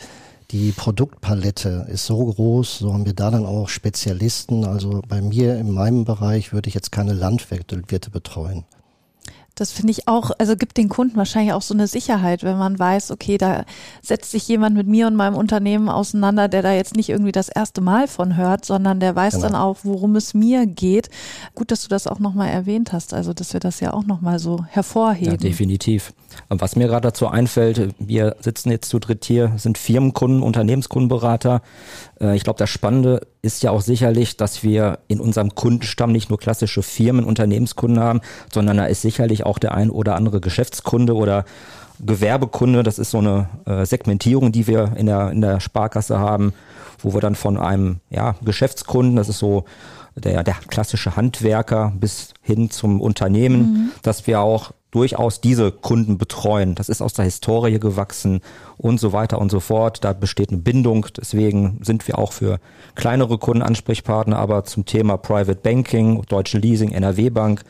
die 0.52 0.70
Produktpalette 0.70 1.88
ist 1.90 2.06
so 2.06 2.24
groß, 2.24 2.78
so 2.78 2.94
haben 2.94 3.06
wir 3.06 3.12
da 3.12 3.32
dann 3.32 3.44
auch 3.44 3.68
Spezialisten. 3.68 4.64
Also 4.64 5.02
bei 5.08 5.20
mir 5.20 5.56
in 5.56 5.72
meinem 5.72 6.04
Bereich 6.04 6.52
würde 6.52 6.68
ich 6.68 6.74
jetzt 6.74 6.92
keine 6.92 7.12
Landwirte 7.12 8.10
betreuen. 8.10 8.64
Das 9.56 9.72
finde 9.72 9.90
ich 9.90 10.06
auch, 10.06 10.32
also 10.38 10.54
gibt 10.54 10.76
den 10.76 10.90
Kunden 10.90 11.16
wahrscheinlich 11.16 11.54
auch 11.54 11.62
so 11.62 11.72
eine 11.72 11.86
Sicherheit, 11.86 12.42
wenn 12.42 12.58
man 12.58 12.78
weiß, 12.78 13.10
okay, 13.10 13.38
da 13.38 13.64
setzt 14.02 14.30
sich 14.30 14.46
jemand 14.46 14.76
mit 14.76 14.86
mir 14.86 15.06
und 15.06 15.16
meinem 15.16 15.34
Unternehmen 15.34 15.88
auseinander, 15.88 16.46
der 16.48 16.60
da 16.60 16.72
jetzt 16.72 16.94
nicht 16.94 17.08
irgendwie 17.08 17.32
das 17.32 17.48
erste 17.48 17.80
Mal 17.80 18.06
von 18.06 18.36
hört, 18.36 18.66
sondern 18.66 19.00
der 19.00 19.16
weiß 19.16 19.34
genau. 19.34 19.46
dann 19.46 19.54
auch, 19.56 19.78
worum 19.82 20.14
es 20.14 20.34
mir 20.34 20.66
geht. 20.66 21.08
Gut, 21.54 21.70
dass 21.70 21.82
du 21.82 21.88
das 21.88 22.06
auch 22.06 22.18
nochmal 22.18 22.50
erwähnt 22.50 22.92
hast, 22.92 23.14
also 23.14 23.32
dass 23.32 23.54
wir 23.54 23.60
das 23.60 23.80
ja 23.80 23.94
auch 23.94 24.04
nochmal 24.04 24.38
so 24.38 24.64
hervorheben. 24.68 25.32
Ja, 25.32 25.36
definitiv. 25.38 26.12
Was 26.48 26.76
mir 26.76 26.86
gerade 26.86 27.08
dazu 27.08 27.28
einfällt, 27.28 27.94
wir 27.98 28.36
sitzen 28.40 28.70
jetzt 28.70 28.88
zu 28.90 28.98
dritt 28.98 29.24
hier, 29.24 29.52
sind 29.56 29.78
Firmenkunden, 29.78 30.42
Unternehmenskundenberater. 30.42 31.62
Äh, 32.20 32.36
ich 32.36 32.44
glaube, 32.44 32.58
das 32.58 32.70
Spannende 32.70 33.26
ist 33.42 33.62
ja 33.62 33.70
auch 33.70 33.80
sicherlich, 33.80 34.36
dass 34.36 34.62
wir 34.62 34.98
in 35.08 35.20
unserem 35.20 35.54
Kundenstamm 35.54 36.12
nicht 36.12 36.28
nur 36.28 36.38
klassische 36.38 36.82
Firmen, 36.82 37.24
Unternehmenskunden 37.24 38.00
haben, 38.00 38.20
sondern 38.52 38.76
da 38.76 38.86
ist 38.86 39.02
sicherlich 39.02 39.44
auch 39.46 39.58
der 39.58 39.74
ein 39.74 39.90
oder 39.90 40.14
andere 40.14 40.40
Geschäftskunde 40.40 41.14
oder 41.14 41.44
Gewerbekunde. 42.00 42.82
Das 42.82 42.98
ist 42.98 43.10
so 43.10 43.18
eine 43.18 43.48
äh, 43.64 43.86
Segmentierung, 43.86 44.52
die 44.52 44.66
wir 44.66 44.92
in 44.96 45.06
der, 45.06 45.30
in 45.30 45.40
der 45.40 45.60
Sparkasse 45.60 46.18
haben, 46.18 46.52
wo 46.98 47.14
wir 47.14 47.20
dann 47.20 47.34
von 47.34 47.56
einem 47.56 48.00
ja, 48.10 48.34
Geschäftskunden, 48.44 49.16
das 49.16 49.28
ist 49.28 49.38
so 49.38 49.64
der, 50.14 50.42
der 50.42 50.54
klassische 50.68 51.16
Handwerker 51.16 51.92
bis 51.98 52.32
hin 52.42 52.70
zum 52.70 53.00
Unternehmen, 53.00 53.60
mhm. 53.60 53.90
dass 54.02 54.26
wir 54.26 54.40
auch 54.40 54.72
durchaus 54.90 55.42
diese 55.42 55.72
Kunden 55.72 56.16
betreuen. 56.16 56.74
Das 56.74 56.88
ist 56.88 57.02
aus 57.02 57.12
der 57.12 57.26
Historie 57.26 57.78
gewachsen 57.78 58.40
und 58.78 58.98
so 58.98 59.12
weiter 59.12 59.38
und 59.38 59.50
so 59.50 59.60
fort. 59.60 60.02
Da 60.04 60.14
besteht 60.14 60.48
eine 60.48 60.58
Bindung. 60.58 61.06
Deswegen 61.14 61.80
sind 61.82 62.08
wir 62.08 62.18
auch 62.18 62.32
für 62.32 62.60
kleinere 62.94 63.36
Kunden 63.36 63.62
Ansprechpartner. 63.62 64.38
Aber 64.38 64.64
zum 64.64 64.86
Thema 64.86 65.18
Private 65.18 65.60
Banking, 65.62 66.22
Deutsche 66.28 66.58
Leasing, 66.58 66.92
NRW 66.92 67.28
Bank, 67.28 67.62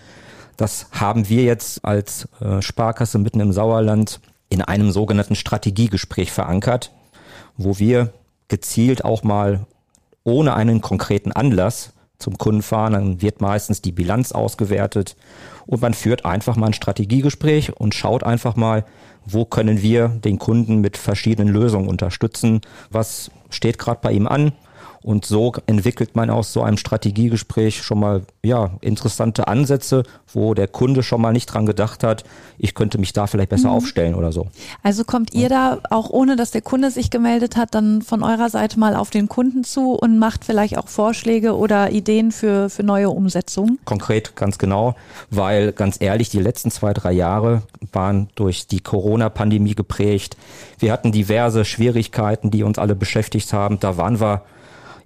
das 0.57 0.87
haben 0.93 1.29
wir 1.29 1.45
jetzt 1.45 1.85
als 1.85 2.29
äh, 2.41 2.63
Sparkasse 2.63 3.19
mitten 3.19 3.41
im 3.41 3.53
Sauerland 3.53 4.21
in 4.49 4.63
einem 4.63 4.91
sogenannten 4.91 5.35
Strategiegespräch 5.35 6.33
verankert, 6.33 6.93
wo 7.57 7.79
wir 7.79 8.13
gezielt 8.49 9.05
auch 9.05 9.23
mal 9.23 9.67
ohne 10.25 10.55
einen 10.55 10.81
konkreten 10.81 11.33
Anlass 11.33 11.93
zum 12.19 12.39
Kunden 12.39 12.63
fahren, 12.63 12.95
dann 12.95 13.23
wird 13.23 13.41
meistens 13.41 13.83
die 13.83 13.93
Bilanz 13.93 14.33
ausgewertet 14.33 15.17
und 15.67 15.83
man 15.83 15.95
führt 15.95 16.25
einfach 16.25 16.57
mal 16.57 16.69
ein 16.69 16.73
Strategiegespräch 16.73 17.77
und 17.77 17.95
schaut 17.95 18.25
einfach 18.25 18.57
mal, 18.57 18.85
wo 19.27 19.45
können 19.45 19.83
wir 19.83 20.09
den 20.09 20.39
Kunden 20.39 20.81
mit 20.81 20.97
verschiedenen 20.97 21.53
Lösungen 21.53 21.89
unterstützen, 21.89 22.61
was 22.91 23.31
steht 23.51 23.79
gerade 23.79 24.01
bei 24.03 24.13
ihm 24.13 24.27
an, 24.27 24.53
und 25.03 25.25
so 25.25 25.53
entwickelt 25.67 26.17
man 26.17 26.31
aus 26.31 26.53
so 26.53 26.63
einem 26.63 26.77
Strategiegespräch 26.77 27.83
schon 27.83 28.01
mal 28.01 28.23
ja, 28.43 28.71
interessante 28.81 29.49
Ansätze, 29.49 30.05
wo 30.33 30.55
der 30.55 30.69
Kunde 30.69 31.03
schon 31.03 31.21
mal 31.21 31.33
nicht 31.33 31.47
dran 31.47 31.67
gedacht 31.67 32.03
hat, 32.03 32.25
ich 32.59 32.75
könnte 32.75 32.99
mich 32.99 33.13
da 33.13 33.27
vielleicht 33.27 33.51
besser 33.51 33.69
mhm. 33.69 33.75
aufstellen 33.75 34.15
oder 34.15 34.33
so. 34.33 34.49
Also 34.83 35.05
kommt 35.05 35.35
ihr 35.35 35.49
da 35.49 35.79
auch 35.91 36.11
ohne, 36.11 36.37
dass 36.37 36.51
der 36.51 36.63
Kunde 36.63 36.91
sich 36.91 37.11
gemeldet 37.11 37.57
hat, 37.57 37.75
dann 37.75 38.03
von 38.03 38.23
eurer 38.23 38.49
Seite 38.51 38.79
mal 38.79 38.97
auf 38.97 39.11
den 39.11 39.29
Kunden 39.29 39.65
zu 39.65 39.93
und 39.93 40.19
macht 40.19 40.45
vielleicht 40.45 40.79
auch 40.79 40.89
Vorschläge 40.89 41.57
oder 41.57 41.91
Ideen 41.91 42.33
für, 42.33 42.71
für 42.71 42.83
neue 42.83 43.11
Umsetzungen? 43.11 43.79
Konkret, 43.85 44.37
ganz 44.37 44.59
genau, 44.59 44.95
weil 45.31 45.73
ganz 45.73 45.97
ehrlich, 46.01 46.31
die 46.31 46.41
letzten 46.41 46.71
zwei, 46.71 46.93
drei 46.93 47.13
Jahre 47.13 47.63
waren 47.93 48.29
durch 48.35 48.67
die 48.67 48.81
Corona-Pandemie 48.81 49.75
geprägt. 49.75 50.37
Wir 50.79 50.93
hatten 50.93 51.13
diverse 51.13 51.65
Schwierigkeiten, 51.65 52.51
die 52.51 52.63
uns 52.63 52.79
alle 52.79 52.95
beschäftigt 52.95 53.53
haben. 53.53 53.81
Da 53.81 53.97
waren 53.97 54.21
wir 54.21 54.43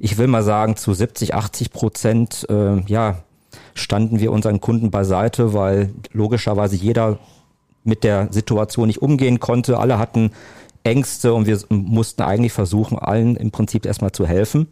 ich 0.00 0.18
will 0.18 0.26
mal 0.26 0.42
sagen, 0.42 0.76
zu 0.76 0.92
70, 0.94 1.34
80 1.34 1.70
Prozent, 1.70 2.46
äh, 2.48 2.80
ja, 2.86 3.18
standen 3.74 4.18
wir 4.20 4.32
unseren 4.32 4.60
Kunden 4.60 4.90
beiseite, 4.90 5.54
weil 5.54 5.90
logischerweise 6.12 6.76
jeder 6.76 7.18
mit 7.84 8.04
der 8.04 8.28
Situation 8.32 8.88
nicht 8.88 9.02
umgehen 9.02 9.40
konnte. 9.40 9.78
Alle 9.78 9.98
hatten 9.98 10.32
Ängste 10.84 11.34
und 11.34 11.46
wir 11.46 11.58
mussten 11.68 12.22
eigentlich 12.22 12.52
versuchen, 12.52 12.98
allen 12.98 13.36
im 13.36 13.50
Prinzip 13.50 13.86
erstmal 13.86 14.12
zu 14.12 14.26
helfen. 14.26 14.66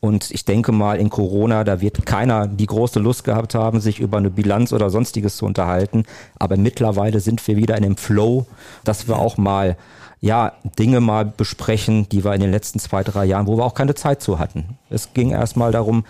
Und 0.00 0.30
ich 0.30 0.44
denke 0.44 0.70
mal, 0.70 0.98
in 0.98 1.10
Corona, 1.10 1.64
da 1.64 1.80
wird 1.80 2.04
keiner 2.04 2.46
die 2.46 2.66
große 2.66 3.00
Lust 3.00 3.24
gehabt 3.24 3.54
haben, 3.54 3.80
sich 3.80 4.00
über 4.00 4.18
eine 4.18 4.30
Bilanz 4.30 4.72
oder 4.72 4.90
sonstiges 4.90 5.36
zu 5.36 5.46
unterhalten. 5.46 6.04
Aber 6.38 6.56
mittlerweile 6.56 7.20
sind 7.20 7.46
wir 7.46 7.56
wieder 7.56 7.76
in 7.76 7.82
dem 7.82 7.96
Flow, 7.96 8.46
dass 8.84 9.08
wir 9.08 9.18
auch 9.18 9.38
mal 9.38 9.76
ja, 10.24 10.54
Dinge 10.78 11.00
mal 11.00 11.26
besprechen, 11.26 12.08
die 12.08 12.24
wir 12.24 12.32
in 12.32 12.40
den 12.40 12.50
letzten 12.50 12.78
zwei, 12.78 13.04
drei 13.04 13.26
Jahren, 13.26 13.46
wo 13.46 13.58
wir 13.58 13.64
auch 13.66 13.74
keine 13.74 13.94
Zeit 13.94 14.22
zu 14.22 14.38
hatten. 14.38 14.78
Es 14.88 15.12
ging 15.12 15.32
erstmal 15.32 15.70
darum, 15.70 16.06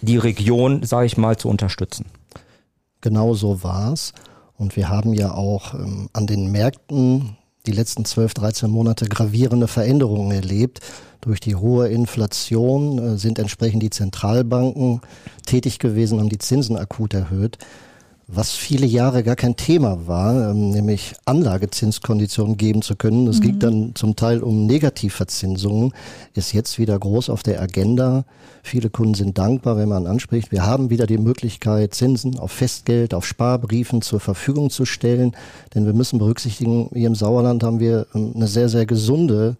die 0.00 0.18
Region, 0.18 0.84
sage 0.84 1.06
ich 1.06 1.16
mal, 1.16 1.36
zu 1.36 1.48
unterstützen. 1.48 2.06
Genau 3.00 3.34
so 3.34 3.64
war's. 3.64 4.12
Und 4.56 4.76
wir 4.76 4.88
haben 4.88 5.14
ja 5.14 5.32
auch 5.32 5.74
ähm, 5.74 6.08
an 6.12 6.28
den 6.28 6.52
Märkten 6.52 7.36
die 7.66 7.72
letzten 7.72 8.04
12, 8.04 8.34
13 8.34 8.70
Monate 8.70 9.06
gravierende 9.06 9.66
Veränderungen 9.66 10.30
erlebt. 10.30 10.78
Durch 11.20 11.40
die 11.40 11.56
hohe 11.56 11.88
Inflation 11.88 12.98
äh, 12.98 13.18
sind 13.18 13.40
entsprechend 13.40 13.82
die 13.82 13.90
Zentralbanken 13.90 15.00
tätig 15.44 15.80
gewesen, 15.80 16.20
haben 16.20 16.28
die 16.28 16.38
Zinsen 16.38 16.76
akut 16.76 17.14
erhöht 17.14 17.58
was 18.28 18.52
viele 18.52 18.86
Jahre 18.86 19.22
gar 19.22 19.36
kein 19.36 19.54
Thema 19.54 20.08
war, 20.08 20.50
ähm, 20.50 20.70
nämlich 20.70 21.14
Anlagezinskonditionen 21.26 22.56
geben 22.56 22.82
zu 22.82 22.96
können. 22.96 23.28
Es 23.28 23.38
mhm. 23.38 23.42
ging 23.42 23.58
dann 23.60 23.94
zum 23.94 24.16
Teil 24.16 24.42
um 24.42 24.66
Negativverzinsungen, 24.66 25.92
ist 26.34 26.52
jetzt 26.52 26.78
wieder 26.78 26.98
groß 26.98 27.30
auf 27.30 27.44
der 27.44 27.62
Agenda. 27.62 28.24
Viele 28.64 28.90
Kunden 28.90 29.14
sind 29.14 29.38
dankbar, 29.38 29.76
wenn 29.76 29.88
man 29.88 30.08
anspricht. 30.08 30.50
Wir 30.50 30.66
haben 30.66 30.90
wieder 30.90 31.06
die 31.06 31.18
Möglichkeit, 31.18 31.94
Zinsen 31.94 32.36
auf 32.38 32.50
Festgeld, 32.50 33.14
auf 33.14 33.24
Sparbriefen 33.24 34.02
zur 34.02 34.18
Verfügung 34.18 34.70
zu 34.70 34.86
stellen, 34.86 35.36
denn 35.74 35.86
wir 35.86 35.94
müssen 35.94 36.18
berücksichtigen, 36.18 36.90
hier 36.92 37.06
im 37.06 37.14
Sauerland 37.14 37.62
haben 37.62 37.78
wir 37.78 38.08
ähm, 38.12 38.32
eine 38.34 38.48
sehr, 38.48 38.68
sehr 38.68 38.86
gesunde 38.86 39.56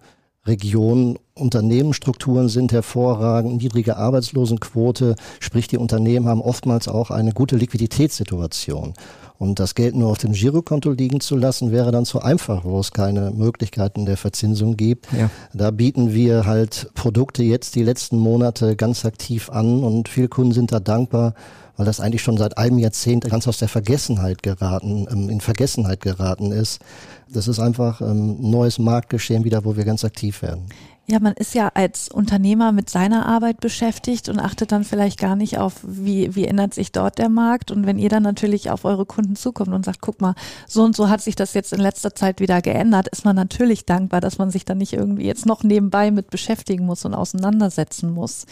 Region. 0.46 1.18
Unternehmensstrukturen 1.34 2.48
sind 2.48 2.72
hervorragend, 2.72 3.60
niedrige 3.60 3.96
Arbeitslosenquote, 3.98 5.16
sprich 5.38 5.68
die 5.68 5.76
Unternehmen 5.76 6.26
haben 6.26 6.40
oftmals 6.40 6.88
auch 6.88 7.10
eine 7.10 7.32
gute 7.32 7.56
Liquiditätssituation. 7.56 8.94
Und 9.38 9.60
das 9.60 9.74
Geld 9.74 9.94
nur 9.94 10.10
auf 10.10 10.18
dem 10.18 10.32
Girokonto 10.32 10.92
liegen 10.92 11.20
zu 11.20 11.36
lassen, 11.36 11.70
wäre 11.70 11.92
dann 11.92 12.06
zu 12.06 12.22
einfach, 12.22 12.64
wo 12.64 12.80
es 12.80 12.92
keine 12.92 13.32
Möglichkeiten 13.32 14.06
der 14.06 14.16
Verzinsung 14.16 14.78
gibt. 14.78 15.08
Ja. 15.12 15.28
Da 15.52 15.70
bieten 15.70 16.14
wir 16.14 16.46
halt 16.46 16.90
Produkte 16.94 17.42
jetzt 17.42 17.74
die 17.74 17.82
letzten 17.82 18.16
Monate 18.16 18.76
ganz 18.76 19.04
aktiv 19.04 19.50
an 19.50 19.84
und 19.84 20.08
viele 20.08 20.28
Kunden 20.28 20.52
sind 20.52 20.72
da 20.72 20.80
dankbar, 20.80 21.34
weil 21.76 21.86
das 21.86 22.00
eigentlich 22.00 22.22
schon 22.22 22.36
seit 22.36 22.58
einem 22.58 22.78
Jahrzehnt 22.78 23.24
ganz 23.24 23.46
aus 23.46 23.58
der 23.58 23.68
Vergessenheit 23.68 24.42
geraten, 24.42 25.06
ähm, 25.10 25.28
in 25.28 25.40
Vergessenheit 25.40 26.00
geraten 26.00 26.52
ist. 26.52 26.80
Das 27.28 27.48
ist 27.48 27.58
einfach 27.58 28.00
ähm, 28.00 28.36
neues 28.40 28.78
Marktgeschehen 28.78 29.44
wieder, 29.44 29.64
wo 29.64 29.76
wir 29.76 29.84
ganz 29.84 30.04
aktiv 30.04 30.42
werden. 30.42 30.66
Ja, 31.08 31.20
man 31.20 31.34
ist 31.34 31.54
ja 31.54 31.70
als 31.72 32.08
Unternehmer 32.08 32.72
mit 32.72 32.90
seiner 32.90 33.26
Arbeit 33.26 33.60
beschäftigt 33.60 34.28
und 34.28 34.40
achtet 34.40 34.72
dann 34.72 34.82
vielleicht 34.82 35.20
gar 35.20 35.36
nicht 35.36 35.56
auf, 35.56 35.74
wie, 35.84 36.34
wie 36.34 36.46
ändert 36.46 36.74
sich 36.74 36.90
dort 36.90 37.18
der 37.18 37.28
Markt. 37.28 37.70
Und 37.70 37.86
wenn 37.86 37.96
ihr 37.96 38.08
dann 38.08 38.24
natürlich 38.24 38.70
auf 38.70 38.84
eure 38.84 39.06
Kunden 39.06 39.36
zukommt 39.36 39.72
und 39.72 39.84
sagt, 39.84 40.00
guck 40.00 40.20
mal, 40.20 40.34
so 40.66 40.82
und 40.82 40.96
so 40.96 41.08
hat 41.08 41.20
sich 41.20 41.36
das 41.36 41.54
jetzt 41.54 41.72
in 41.72 41.78
letzter 41.78 42.16
Zeit 42.16 42.40
wieder 42.40 42.60
geändert, 42.60 43.06
ist 43.06 43.24
man 43.24 43.36
natürlich 43.36 43.86
dankbar, 43.86 44.20
dass 44.20 44.38
man 44.38 44.50
sich 44.50 44.64
dann 44.64 44.78
nicht 44.78 44.94
irgendwie 44.94 45.26
jetzt 45.26 45.46
noch 45.46 45.62
nebenbei 45.62 46.10
mit 46.10 46.28
beschäftigen 46.30 46.86
muss 46.86 47.04
und 47.04 47.14
auseinandersetzen 47.14 48.10
muss. 48.12 48.44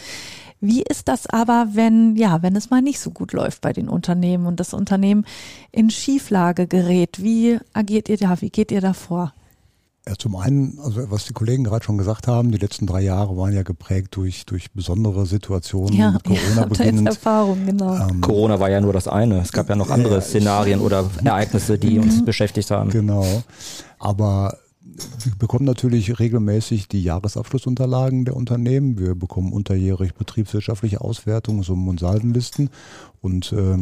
Wie 0.61 0.81
ist 0.81 1.07
das 1.07 1.27
aber, 1.27 1.69
wenn, 1.73 2.15
ja, 2.15 2.41
wenn 2.41 2.55
es 2.55 2.69
mal 2.69 2.81
nicht 2.81 2.99
so 2.99 3.11
gut 3.11 3.33
läuft 3.33 3.61
bei 3.61 3.73
den 3.73 3.89
Unternehmen 3.89 4.45
und 4.45 4.59
das 4.59 4.73
Unternehmen 4.73 5.25
in 5.71 5.89
Schieflage 5.89 6.67
gerät? 6.67 7.21
Wie 7.21 7.59
agiert 7.73 8.09
ihr 8.09 8.17
da? 8.17 8.41
Wie 8.41 8.49
geht 8.49 8.71
ihr 8.71 8.81
da 8.81 8.93
vor? 8.93 9.33
Ja, 10.07 10.13
zum 10.19 10.35
einen, 10.35 10.77
also 10.83 11.09
was 11.09 11.25
die 11.25 11.33
Kollegen 11.33 11.63
gerade 11.63 11.83
schon 11.83 11.97
gesagt 11.97 12.27
haben, 12.27 12.51
die 12.51 12.59
letzten 12.59 12.85
drei 12.85 13.01
Jahre 13.01 13.35
waren 13.37 13.53
ja 13.53 13.63
geprägt 13.63 14.15
durch, 14.15 14.45
durch 14.45 14.71
besondere 14.71 15.25
Situationen 15.25 15.95
ja, 15.95 16.11
mit 16.11 16.23
Corona 16.25 16.61
ja, 16.61 16.65
beginnend. 16.65 17.07
Erfahrung, 17.07 17.65
genau. 17.65 17.95
Ähm, 17.95 18.21
Corona 18.21 18.59
war 18.59 18.69
ja 18.69 18.81
nur 18.81 18.93
das 18.93 19.07
eine. 19.07 19.39
Es 19.39 19.51
gab 19.51 19.67
ja 19.67 19.75
noch 19.75 19.89
andere 19.89 20.21
Szenarien 20.21 20.79
oder 20.79 21.09
Ereignisse, 21.23 21.79
die 21.79 21.97
uns 21.97 22.21
mhm. 22.21 22.25
beschäftigt 22.25 22.69
haben. 22.69 22.91
Genau. 22.91 23.25
Aber 23.97 24.59
wir 25.23 25.35
bekommen 25.37 25.65
natürlich 25.65 26.19
regelmäßig 26.19 26.87
die 26.87 27.03
Jahresabschlussunterlagen 27.03 28.25
der 28.25 28.35
Unternehmen. 28.35 28.97
Wir 28.97 29.15
bekommen 29.15 29.51
unterjährig 29.51 30.13
betriebswirtschaftliche 30.13 31.01
Auswertungen, 31.01 31.63
Summen 31.63 31.89
und 31.89 31.99
Saldenlisten 31.99 32.69
und 33.21 33.51
äh, 33.51 33.77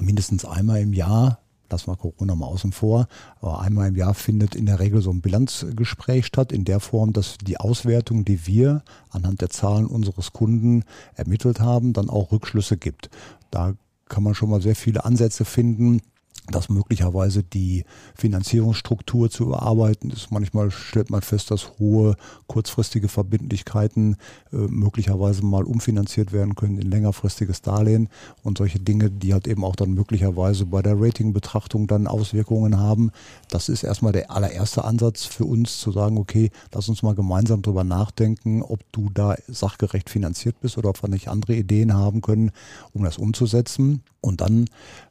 mindestens 0.00 0.44
einmal 0.44 0.80
im 0.80 0.92
Jahr 0.92 1.40
lassen 1.70 1.88
wir 1.88 1.96
Corona 1.96 2.34
mal 2.34 2.46
außen 2.46 2.72
vor, 2.72 3.06
aber 3.40 3.60
einmal 3.60 3.88
im 3.88 3.96
Jahr 3.96 4.14
findet 4.14 4.56
in 4.56 4.66
der 4.66 4.80
Regel 4.80 5.00
so 5.00 5.10
ein 5.10 5.20
Bilanzgespräch 5.20 6.26
statt, 6.26 6.50
in 6.50 6.64
der 6.64 6.80
Form, 6.80 7.12
dass 7.12 7.38
die 7.38 7.58
Auswertung, 7.58 8.24
die 8.24 8.46
wir 8.46 8.82
anhand 9.10 9.40
der 9.40 9.50
Zahlen 9.50 9.86
unseres 9.86 10.32
Kunden 10.32 10.84
ermittelt 11.14 11.60
haben, 11.60 11.92
dann 11.92 12.10
auch 12.10 12.32
Rückschlüsse 12.32 12.76
gibt. 12.76 13.08
Da 13.52 13.74
kann 14.08 14.24
man 14.24 14.34
schon 14.34 14.50
mal 14.50 14.60
sehr 14.60 14.74
viele 14.74 15.04
Ansätze 15.04 15.44
finden, 15.44 16.02
dass 16.50 16.68
möglicherweise 16.68 17.42
die 17.42 17.84
Finanzierungsstruktur 18.14 19.30
zu 19.30 19.44
überarbeiten 19.44 20.10
ist. 20.10 20.30
Manchmal 20.30 20.70
stellt 20.70 21.10
man 21.10 21.22
fest, 21.22 21.50
dass 21.50 21.78
hohe 21.78 22.16
kurzfristige 22.46 23.08
Verbindlichkeiten 23.08 24.16
äh, 24.52 24.56
möglicherweise 24.56 25.44
mal 25.44 25.64
umfinanziert 25.64 26.32
werden 26.32 26.54
können 26.54 26.78
in 26.78 26.90
längerfristiges 26.90 27.62
Darlehen 27.62 28.08
und 28.42 28.58
solche 28.58 28.80
Dinge, 28.80 29.10
die 29.10 29.32
halt 29.32 29.46
eben 29.46 29.64
auch 29.64 29.76
dann 29.76 29.94
möglicherweise 29.94 30.66
bei 30.66 30.82
der 30.82 31.00
Ratingbetrachtung 31.00 31.86
dann 31.86 32.06
Auswirkungen 32.06 32.78
haben. 32.78 33.12
Das 33.48 33.68
ist 33.68 33.82
erstmal 33.82 34.12
der 34.12 34.30
allererste 34.30 34.84
Ansatz 34.84 35.24
für 35.24 35.44
uns 35.44 35.78
zu 35.78 35.92
sagen, 35.92 36.18
okay, 36.18 36.50
lass 36.72 36.88
uns 36.88 37.02
mal 37.02 37.14
gemeinsam 37.14 37.62
drüber 37.62 37.84
nachdenken, 37.84 38.62
ob 38.62 38.80
du 38.92 39.08
da 39.12 39.36
sachgerecht 39.46 40.10
finanziert 40.10 40.60
bist 40.60 40.78
oder 40.78 40.90
ob 40.90 41.02
wir 41.02 41.08
nicht 41.08 41.28
andere 41.28 41.54
Ideen 41.54 41.94
haben 41.94 42.20
können, 42.20 42.50
um 42.92 43.04
das 43.04 43.18
umzusetzen. 43.18 44.02
Und 44.20 44.40
dann 44.40 44.66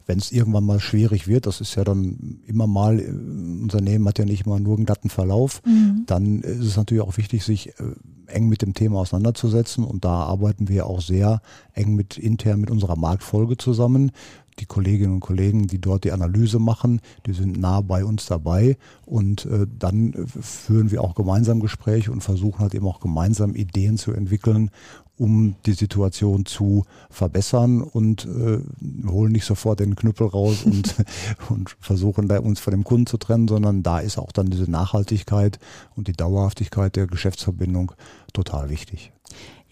wenn 0.09 0.17
es 0.17 0.31
irgendwann 0.31 0.65
mal 0.65 0.79
schwierig 0.79 1.27
wird, 1.27 1.45
das 1.45 1.61
ist 1.61 1.75
ja 1.75 1.83
dann 1.83 2.39
immer 2.47 2.65
mal, 2.65 2.99
äh, 2.99 3.03
Unternehmen 3.03 4.07
hat 4.07 4.17
ja 4.17 4.25
nicht 4.25 4.47
immer 4.47 4.59
nur 4.59 4.75
einen 4.75 4.87
glatten 4.87 5.11
Verlauf, 5.11 5.61
mhm. 5.63 6.03
dann 6.07 6.41
ist 6.41 6.65
es 6.65 6.77
natürlich 6.77 7.03
auch 7.03 7.17
wichtig, 7.17 7.43
sich 7.43 7.69
äh, 7.79 7.93
eng 8.25 8.49
mit 8.49 8.63
dem 8.63 8.73
Thema 8.73 9.01
auseinanderzusetzen 9.01 9.83
und 9.83 10.03
da 10.03 10.23
arbeiten 10.23 10.67
wir 10.67 10.87
auch 10.87 11.01
sehr 11.01 11.41
eng 11.73 11.93
mit 11.93 12.17
intern 12.17 12.59
mit 12.59 12.71
unserer 12.71 12.95
Marktfolge 12.95 13.57
zusammen. 13.57 14.11
Die 14.57 14.65
Kolleginnen 14.65 15.13
und 15.13 15.19
Kollegen, 15.19 15.67
die 15.67 15.79
dort 15.79 16.05
die 16.05 16.11
Analyse 16.11 16.57
machen, 16.57 16.99
die 17.27 17.33
sind 17.33 17.59
nah 17.59 17.81
bei 17.81 18.03
uns 18.03 18.25
dabei 18.25 18.77
und 19.05 19.45
äh, 19.45 19.67
dann 19.77 20.15
führen 20.25 20.89
wir 20.89 21.03
auch 21.03 21.13
gemeinsam 21.13 21.59
Gespräche 21.59 22.11
und 22.11 22.21
versuchen 22.21 22.61
halt 22.61 22.73
eben 22.73 22.87
auch 22.87 22.99
gemeinsam 22.99 23.53
Ideen 23.53 23.99
zu 23.99 24.11
entwickeln, 24.11 24.71
um 25.19 25.55
die 25.65 25.73
Situation 25.73 26.45
zu 26.45 26.85
verbessern 27.09 27.81
und 27.81 28.25
äh, 28.25 28.59
holen 29.07 29.33
nicht 29.33 29.45
sofort 29.45 29.81
den 29.81 29.95
Knüppel 29.95 30.27
raus 30.27 30.63
und, 30.63 30.95
und 31.49 31.75
versuchen 31.79 32.27
da 32.27 32.39
uns 32.39 32.59
von 32.59 32.71
dem 32.71 32.83
Kunden 32.83 33.05
zu 33.05 33.17
trennen, 33.17 33.47
sondern 33.47 33.83
da 33.83 33.99
ist 33.99 34.17
auch 34.17 34.31
dann 34.31 34.49
diese 34.49 34.71
Nachhaltigkeit 34.71 35.59
und 35.95 36.07
die 36.07 36.13
Dauerhaftigkeit 36.13 36.95
der 36.95 37.07
Geschäftsverbindung 37.07 37.91
total 38.33 38.69
wichtig. 38.69 39.11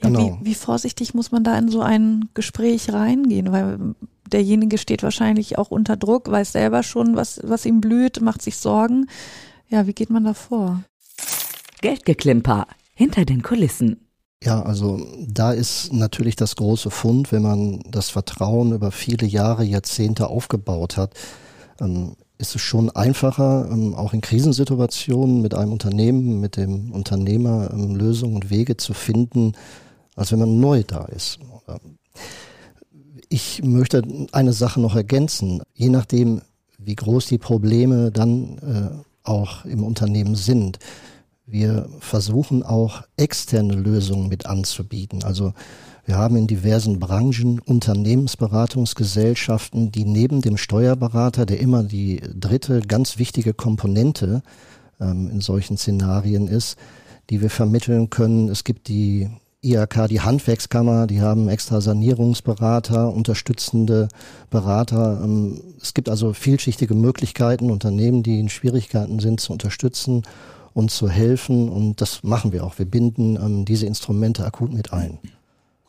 Ja, 0.02 0.10
genau. 0.10 0.38
wie, 0.42 0.48
wie 0.48 0.56
vorsichtig 0.56 1.14
muss 1.14 1.32
man 1.32 1.44
da 1.44 1.58
in 1.58 1.70
so 1.70 1.82
ein 1.82 2.30
Gespräch 2.34 2.92
reingehen? 2.92 3.52
Weil 3.52 3.96
derjenige 4.32 4.78
steht 4.78 5.02
wahrscheinlich 5.02 5.58
auch 5.58 5.72
unter 5.72 5.96
Druck, 5.96 6.30
weiß 6.30 6.52
selber 6.52 6.84
schon, 6.84 7.16
was, 7.16 7.40
was 7.44 7.66
ihm 7.66 7.80
blüht, 7.82 8.22
macht 8.22 8.42
sich 8.42 8.58
Sorgen. 8.58 9.08
Ja, 9.70 9.88
wie 9.88 9.94
geht 9.94 10.10
man 10.10 10.26
da 10.26 10.34
vor? 10.34 10.84
Geldgeklimper 11.82 12.68
hinter 12.94 13.26
den 13.26 13.42
Kulissen. 13.44 14.07
Ja, 14.44 14.62
also 14.62 15.00
da 15.28 15.52
ist 15.52 15.92
natürlich 15.94 16.36
das 16.36 16.56
große 16.56 16.92
Fund, 16.92 17.32
wenn 17.32 17.42
man 17.42 17.80
das 17.90 18.10
Vertrauen 18.10 18.72
über 18.72 18.92
viele 18.92 19.26
Jahre, 19.26 19.64
Jahrzehnte 19.64 20.28
aufgebaut 20.28 20.96
hat, 20.96 21.14
ähm, 21.80 22.16
ist 22.38 22.54
es 22.56 22.62
schon 22.62 22.92
einfacher, 22.92 23.68
ähm, 23.72 23.96
auch 23.96 24.14
in 24.14 24.22
Krisensituationen 24.22 25.42
mit 25.42 25.56
einem 25.56 25.72
Unternehmen, 25.72 26.40
mit 26.40 26.56
dem 26.56 26.92
Unternehmer 26.92 27.72
ähm, 27.74 27.96
Lösungen 27.96 28.36
und 28.36 28.50
Wege 28.52 28.78
zu 28.78 28.94
finden, 28.94 29.54
als 30.16 30.32
wenn 30.32 30.40
man 30.40 30.60
neu 30.60 30.84
da 30.86 31.06
ist. 31.06 31.40
Ich 33.30 33.64
möchte 33.64 34.04
eine 34.32 34.54
Sache 34.54 34.80
noch 34.80 34.96
ergänzen. 34.96 35.62
Je 35.74 35.90
nachdem, 35.90 36.42
wie 36.78 36.96
groß 36.96 37.26
die 37.26 37.40
Probleme 37.40 38.12
dann 38.12 38.58
äh, 38.60 39.28
auch 39.28 39.66
im 39.66 39.84
Unternehmen 39.84 40.36
sind, 40.36 40.80
wir 41.48 41.90
versuchen 42.00 42.62
auch 42.62 43.02
externe 43.16 43.74
Lösungen 43.74 44.28
mit 44.28 44.46
anzubieten. 44.46 45.24
Also 45.24 45.54
wir 46.06 46.18
haben 46.18 46.36
in 46.36 46.48
diversen 46.48 47.00
Branchen 47.00 47.60
Unternehmensberatungsgesellschaften, 47.60 49.92
die 49.92 50.04
neben 50.04 50.42
dem 50.42 50.58
Steuerberater, 50.58 51.46
der 51.46 51.62
immer 51.62 51.84
die 51.84 52.22
dritte 52.34 52.82
ganz 52.82 53.18
wichtige 53.18 53.54
Komponente 53.54 54.44
ähm, 55.00 55.30
in 55.32 55.40
solchen 55.40 55.78
Szenarien 55.78 56.50
ist, 56.50 56.78
die 57.30 57.40
wir 57.42 57.50
vermitteln 57.50 58.10
können. 58.10 58.50
Es 58.50 58.66
gibt 58.66 58.90
die 58.90 59.30
IAK, 59.62 60.10
die 60.10 60.20
Handwerkskammer, 60.22 61.08
die 61.08 61.22
haben 61.22 61.48
extra 61.48 61.80
Sanierungsberater, 61.82 63.14
unterstützende 63.14 64.10
Berater. 64.50 65.22
Ähm, 65.24 65.62
es 65.82 65.94
gibt 65.94 66.10
also 66.10 66.34
vielschichtige 66.34 66.94
Möglichkeiten, 66.94 67.72
Unternehmen, 67.72 68.22
die 68.22 68.38
in 68.40 68.50
Schwierigkeiten 68.50 69.20
sind, 69.20 69.40
zu 69.40 69.54
unterstützen 69.54 70.24
und 70.78 70.92
zu 70.92 71.10
helfen. 71.10 71.70
Und 71.70 72.02
das 72.02 72.24
machen 72.24 72.54
wir 72.54 72.64
auch. 72.64 72.78
Wir 72.78 72.86
binden 72.86 73.36
ähm, 73.36 73.66
diese 73.66 73.88
Instrumente 73.88 74.46
akut 74.46 74.72
mit 74.72 74.94
ein. 74.94 75.18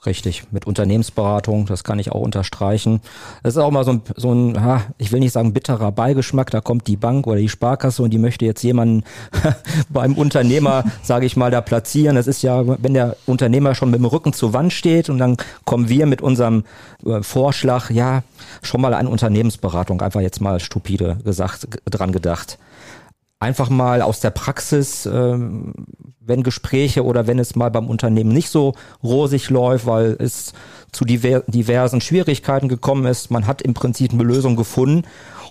Richtig, 0.07 0.45
mit 0.53 0.65
Unternehmensberatung, 0.65 1.67
das 1.67 1.83
kann 1.83 1.99
ich 1.99 2.13
auch 2.13 2.21
unterstreichen. 2.21 3.01
Das 3.43 3.55
ist 3.55 3.59
auch 3.59 3.71
mal 3.73 3.85
so 3.85 3.91
ein, 3.91 4.03
so 4.17 4.33
ein 4.33 4.63
ha, 4.63 4.83
ich 4.97 5.11
will 5.11 5.19
nicht 5.19 5.33
sagen 5.33 5.53
bitterer 5.53 5.91
Beigeschmack, 5.91 6.53
da 6.53 6.61
kommt 6.61 6.87
die 6.87 6.97
Bank 6.97 7.27
oder 7.27 7.39
die 7.39 7.49
Sparkasse 7.49 8.05
und 8.05 8.11
die 8.11 8.19
möchte 8.19 8.47
jetzt 8.47 8.63
jemanden 8.63 9.03
beim 9.91 10.15
Unternehmer, 10.15 10.85
sage 11.03 11.27
ich 11.27 11.37
mal, 11.37 11.51
da 11.51 11.61
platzieren. 11.61 12.15
Das 12.15 12.29
ist 12.29 12.43
ja, 12.43 12.63
wenn 12.81 12.95
der 12.95 13.17
Unternehmer 13.27 13.75
schon 13.75 13.91
mit 13.91 13.99
dem 13.99 14.07
Rücken 14.07 14.33
zur 14.33 14.53
Wand 14.53 14.73
steht 14.73 15.11
und 15.11 15.19
dann 15.19 15.37
kommen 15.65 15.89
wir 15.89 16.07
mit 16.07 16.23
unserem 16.23 16.63
äh, 17.05 17.21
Vorschlag, 17.23 17.91
ja, 17.91 18.23
schon 18.63 18.81
mal 18.81 18.95
eine 18.95 19.11
Unternehmensberatung, 19.11 20.01
einfach 20.01 20.21
jetzt 20.21 20.41
mal 20.41 20.61
stupide 20.61 21.19
gesagt, 21.25 21.69
dran 21.91 22.13
gedacht 22.13 22.57
einfach 23.41 23.71
mal 23.71 24.03
aus 24.03 24.21
der 24.21 24.31
Praxis, 24.31 25.07
ähm, 25.07 25.73
wenn 26.21 26.43
Gespräche 26.43 27.05
oder 27.05 27.27
wenn 27.27 27.39
es 27.39 27.57
mal 27.57 27.71
beim 27.71 27.89
Unternehmen 27.89 28.33
nicht 28.33 28.51
so 28.51 28.75
rosig 29.03 29.51
läuft, 29.51 29.87
weil 29.87 30.17
es 30.19 30.53
zu 30.93 31.05
diver 31.05 31.45
diversen 31.47 32.01
Schwierigkeiten 32.01 32.69
gekommen 32.69 33.07
ist. 33.07 33.31
Man 33.31 33.47
hat 33.47 33.63
im 33.63 33.75
Prinzip 33.75 34.13
eine 34.13 34.25
Lösung 34.25 34.57
gefunden 34.57 35.03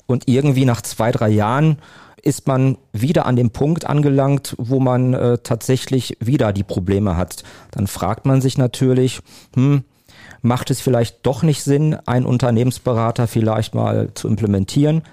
und 0.06 0.28
irgendwie 0.28 0.66
nach 0.66 0.82
zwei, 0.82 1.12
drei 1.12 1.30
Jahren 1.30 1.78
ist 2.22 2.48
man 2.48 2.78
wieder 2.92 3.26
an 3.26 3.36
dem 3.36 3.52
Punkt 3.52 3.86
angelangt, 3.86 4.56
wo 4.58 4.80
man 4.80 5.14
äh, 5.14 5.38
tatsächlich 5.38 6.18
wieder 6.20 6.52
die 6.52 6.64
Probleme 6.64 7.16
hat. 7.16 7.44
Dann 7.72 7.88
fragt 7.88 8.26
man 8.26 8.42
sich 8.42 8.58
natürlich, 8.58 9.22
hm, 9.56 9.84
macht 10.42 10.70
es 10.70 10.82
vielleicht 10.82 11.26
doch 11.26 11.44
nicht 11.44 11.64
Sinn, 11.64 11.96
einen 12.06 12.26
Unternehmensberater 12.26 13.28
vielleicht 13.28 13.76
mal 13.76 14.10
zu 14.14 14.28
implementieren? 14.28 15.04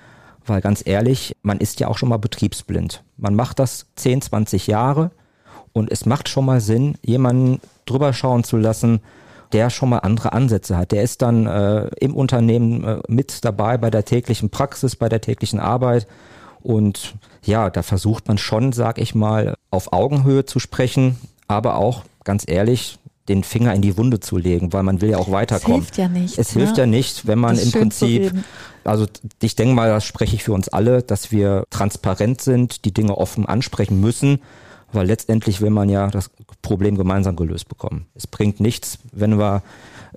Weil 0.47 0.61
ganz 0.61 0.83
ehrlich, 0.85 1.37
man 1.43 1.59
ist 1.59 1.81
ja 1.81 1.89
auch 1.89 1.97
schon 1.97 2.09
mal 2.09 2.19
betriebsblind. 2.19 3.03
Man 3.17 3.35
macht 3.35 3.59
das 3.59 3.87
10, 3.97 4.23
20 4.23 4.67
Jahre 4.67 5.11
und 5.73 5.91
es 5.91 6.07
macht 6.07 6.29
schon 6.29 6.45
mal 6.45 6.61
Sinn, 6.61 6.97
jemanden 7.03 7.61
drüber 7.87 8.13
schauen 8.13 8.45
zu 8.45 8.57
lassen, 8.57 9.01
der 9.53 9.71
schon 9.71 9.89
mal 9.89 9.99
andere 9.99 10.33
Ansätze 10.33 10.77
hat. 10.77 10.93
Der 10.93 11.03
ist 11.03 11.23
dann 11.23 11.47
äh, 11.47 11.89
im 12.01 12.15
Unternehmen 12.15 12.85
äh, 12.85 12.99
mit 13.09 13.45
dabei 13.45 13.79
bei 13.79 13.91
der 13.91 14.05
täglichen 14.05 14.51
Praxis, 14.51 14.97
bei 14.97 15.09
der 15.09 15.21
täglichen 15.21 15.61
Arbeit. 15.61 16.07
Und 16.63 17.15
ja, 17.43 17.71
da 17.71 17.83
versucht 17.83 18.27
man 18.27 18.39
schon, 18.39 18.73
sag 18.73 18.99
ich 18.99 19.15
mal, 19.15 19.55
auf 19.71 19.93
Augenhöhe 19.93 20.45
zu 20.45 20.59
sprechen, 20.59 21.19
aber 21.47 21.77
auch 21.77 22.05
ganz 22.25 22.45
ehrlich, 22.47 22.99
den 23.29 23.45
Finger 23.45 23.75
in 23.75 23.83
die 23.83 23.97
Wunde 23.97 24.21
zu 24.21 24.37
legen, 24.37 24.73
weil 24.73 24.83
man 24.83 25.01
will 25.01 25.11
ja 25.11 25.19
auch 25.19 25.31
weiterkommen. 25.31 25.81
Es 25.81 25.87
hilft 25.87 25.99
ja 25.99 26.09
nicht. 26.09 26.39
Es 26.39 26.51
hilft 26.53 26.73
ne? 26.73 26.79
ja 26.81 26.87
nicht, 26.87 27.27
wenn 27.27 27.39
man 27.39 27.59
im 27.59 27.71
Prinzip, 27.71 28.33
also 28.85 29.07
ich 29.43 29.57
denke 29.57 29.75
mal, 29.75 29.89
das 29.89 30.05
spreche 30.05 30.37
ich 30.37 30.45
für 30.45 30.53
uns 30.53 30.69
alle, 30.69 31.03
dass 31.03 31.33
wir 31.33 31.65
transparent 31.71 32.41
sind, 32.41 32.85
die 32.85 32.93
Dinge 32.93 33.17
offen 33.17 33.47
ansprechen 33.47 34.01
müssen, 34.01 34.41
weil 34.93 35.07
letztendlich 35.07 35.61
will 35.61 35.71
man 35.71 35.89
ja 35.89 36.09
das 36.09 36.31
Problem 36.63 36.97
gemeinsam 36.97 37.37
gelöst 37.37 37.69
bekommen. 37.69 38.07
Es 38.15 38.27
bringt 38.27 38.61
nichts, 38.61 38.99
wenn 39.13 39.39
wir 39.39 39.63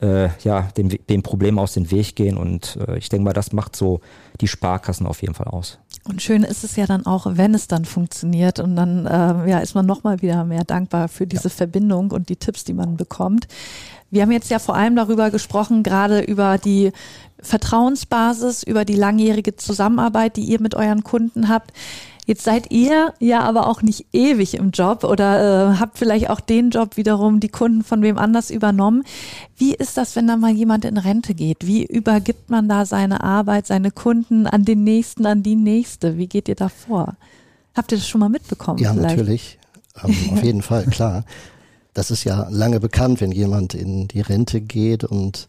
äh, 0.01 0.29
ja 0.43 0.69
dem, 0.77 0.89
dem 0.89 1.23
Problem 1.23 1.59
aus 1.59 1.73
dem 1.73 1.89
Weg 1.91 2.15
gehen 2.15 2.37
und 2.37 2.77
äh, 2.87 2.97
ich 2.97 3.09
denke 3.09 3.25
mal, 3.25 3.33
das 3.33 3.51
macht 3.51 3.75
so 3.75 4.01
die 4.39 4.47
Sparkassen 4.47 5.07
auf 5.07 5.21
jeden 5.21 5.33
Fall 5.33 5.47
aus. 5.47 5.79
Und 6.07 6.21
schön 6.21 6.43
ist 6.43 6.63
es 6.63 6.75
ja 6.75 6.85
dann 6.85 7.05
auch, 7.05 7.25
wenn 7.29 7.53
es 7.53 7.67
dann 7.67 7.83
funktioniert 7.83 8.59
und 8.59 8.75
dann 8.75 9.05
äh, 9.05 9.49
ja, 9.49 9.59
ist 9.59 9.75
man 9.75 9.85
nochmal 9.85 10.21
wieder 10.21 10.45
mehr 10.45 10.63
dankbar 10.63 11.09
für 11.09 11.27
diese 11.27 11.49
ja. 11.49 11.55
Verbindung 11.55 12.11
und 12.11 12.29
die 12.29 12.37
Tipps, 12.37 12.63
die 12.63 12.73
man 12.73 12.95
bekommt. 12.95 13.47
Wir 14.09 14.21
haben 14.21 14.31
jetzt 14.31 14.49
ja 14.49 14.59
vor 14.59 14.75
allem 14.75 14.95
darüber 14.95 15.31
gesprochen, 15.31 15.83
gerade 15.83 16.21
über 16.21 16.57
die 16.57 16.91
Vertrauensbasis, 17.41 18.63
über 18.63 18.85
die 18.85 18.95
langjährige 18.95 19.55
Zusammenarbeit, 19.55 20.37
die 20.37 20.43
ihr 20.43 20.61
mit 20.61 20.75
euren 20.75 21.03
Kunden 21.03 21.49
habt. 21.49 21.71
Jetzt 22.27 22.43
seid 22.43 22.71
ihr 22.71 23.13
ja 23.19 23.39
aber 23.39 23.67
auch 23.67 23.81
nicht 23.81 24.07
ewig 24.11 24.55
im 24.55 24.71
Job 24.71 25.05
oder 25.05 25.71
äh, 25.71 25.77
habt 25.77 25.97
vielleicht 25.97 26.29
auch 26.29 26.41
den 26.41 26.71
Job 26.71 26.97
wiederum 26.97 27.39
die 27.39 27.47
Kunden 27.47 27.85
von 27.85 28.01
wem 28.01 28.17
anders 28.17 28.51
übernommen. 28.51 29.05
Wie 29.55 29.73
ist 29.73 29.95
das, 29.95 30.17
wenn 30.17 30.27
da 30.27 30.35
mal 30.35 30.51
jemand 30.51 30.83
in 30.83 30.97
Rente 30.97 31.33
geht? 31.33 31.65
Wie 31.65 31.85
übergibt 31.85 32.49
man 32.49 32.67
da 32.67 32.85
seine 32.85 33.23
Arbeit, 33.23 33.65
seine 33.65 33.91
Kunden 33.91 34.45
an 34.45 34.65
den 34.65 34.83
nächsten, 34.83 35.25
an 35.25 35.41
die 35.41 35.55
nächste? 35.55 36.17
Wie 36.17 36.27
geht 36.27 36.49
ihr 36.49 36.55
da 36.55 36.67
vor? 36.67 37.15
Habt 37.73 37.93
ihr 37.93 37.97
das 37.97 38.09
schon 38.09 38.19
mal 38.19 38.27
mitbekommen? 38.27 38.79
Ja, 38.79 38.91
vielleicht? 38.91 39.15
natürlich. 39.15 39.59
Ähm, 40.03 40.15
auf 40.33 40.43
jeden 40.43 40.61
Fall, 40.61 40.85
klar. 40.87 41.23
Das 41.97 42.11
ist 42.11 42.25
ja 42.25 42.47
lange 42.51 42.79
bekannt, 42.79 43.21
wenn 43.21 43.31
jemand 43.31 43.73
in 43.73 44.07
die 44.07 44.21
Rente 44.21 44.61
geht 44.61 45.03
und 45.03 45.47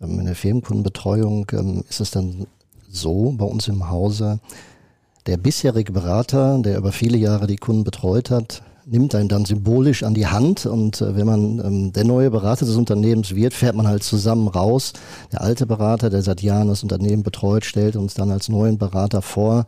ähm, 0.00 0.18
in 0.18 0.26
der 0.26 0.34
Firmenkundenbetreuung 0.34 1.46
ähm, 1.52 1.84
ist 1.88 2.00
es 2.00 2.10
dann 2.10 2.48
so 2.90 3.32
bei 3.38 3.44
uns 3.44 3.68
im 3.68 3.88
Hause, 3.88 4.40
der 5.26 5.36
bisherige 5.36 5.92
Berater, 5.92 6.58
der 6.58 6.78
über 6.78 6.90
viele 6.90 7.16
Jahre 7.16 7.46
die 7.46 7.54
Kunden 7.54 7.84
betreut 7.84 8.32
hat, 8.32 8.62
nimmt 8.84 9.14
einen 9.14 9.28
dann 9.28 9.44
symbolisch 9.44 10.02
an 10.02 10.14
die 10.14 10.26
Hand 10.26 10.66
und 10.66 11.00
äh, 11.00 11.14
wenn 11.14 11.26
man 11.26 11.60
ähm, 11.60 11.92
der 11.92 12.02
neue 12.02 12.32
Berater 12.32 12.66
des 12.66 12.74
Unternehmens 12.74 13.36
wird, 13.36 13.54
fährt 13.54 13.76
man 13.76 13.86
halt 13.86 14.02
zusammen 14.02 14.48
raus. 14.48 14.92
Der 15.30 15.42
alte 15.42 15.66
Berater, 15.66 16.10
der 16.10 16.22
seit 16.22 16.42
Jahren 16.42 16.66
das 16.66 16.82
Unternehmen 16.82 17.22
betreut, 17.22 17.64
stellt 17.64 17.94
uns 17.94 18.14
dann 18.14 18.32
als 18.32 18.48
neuen 18.48 18.76
Berater 18.76 19.22
vor. 19.22 19.66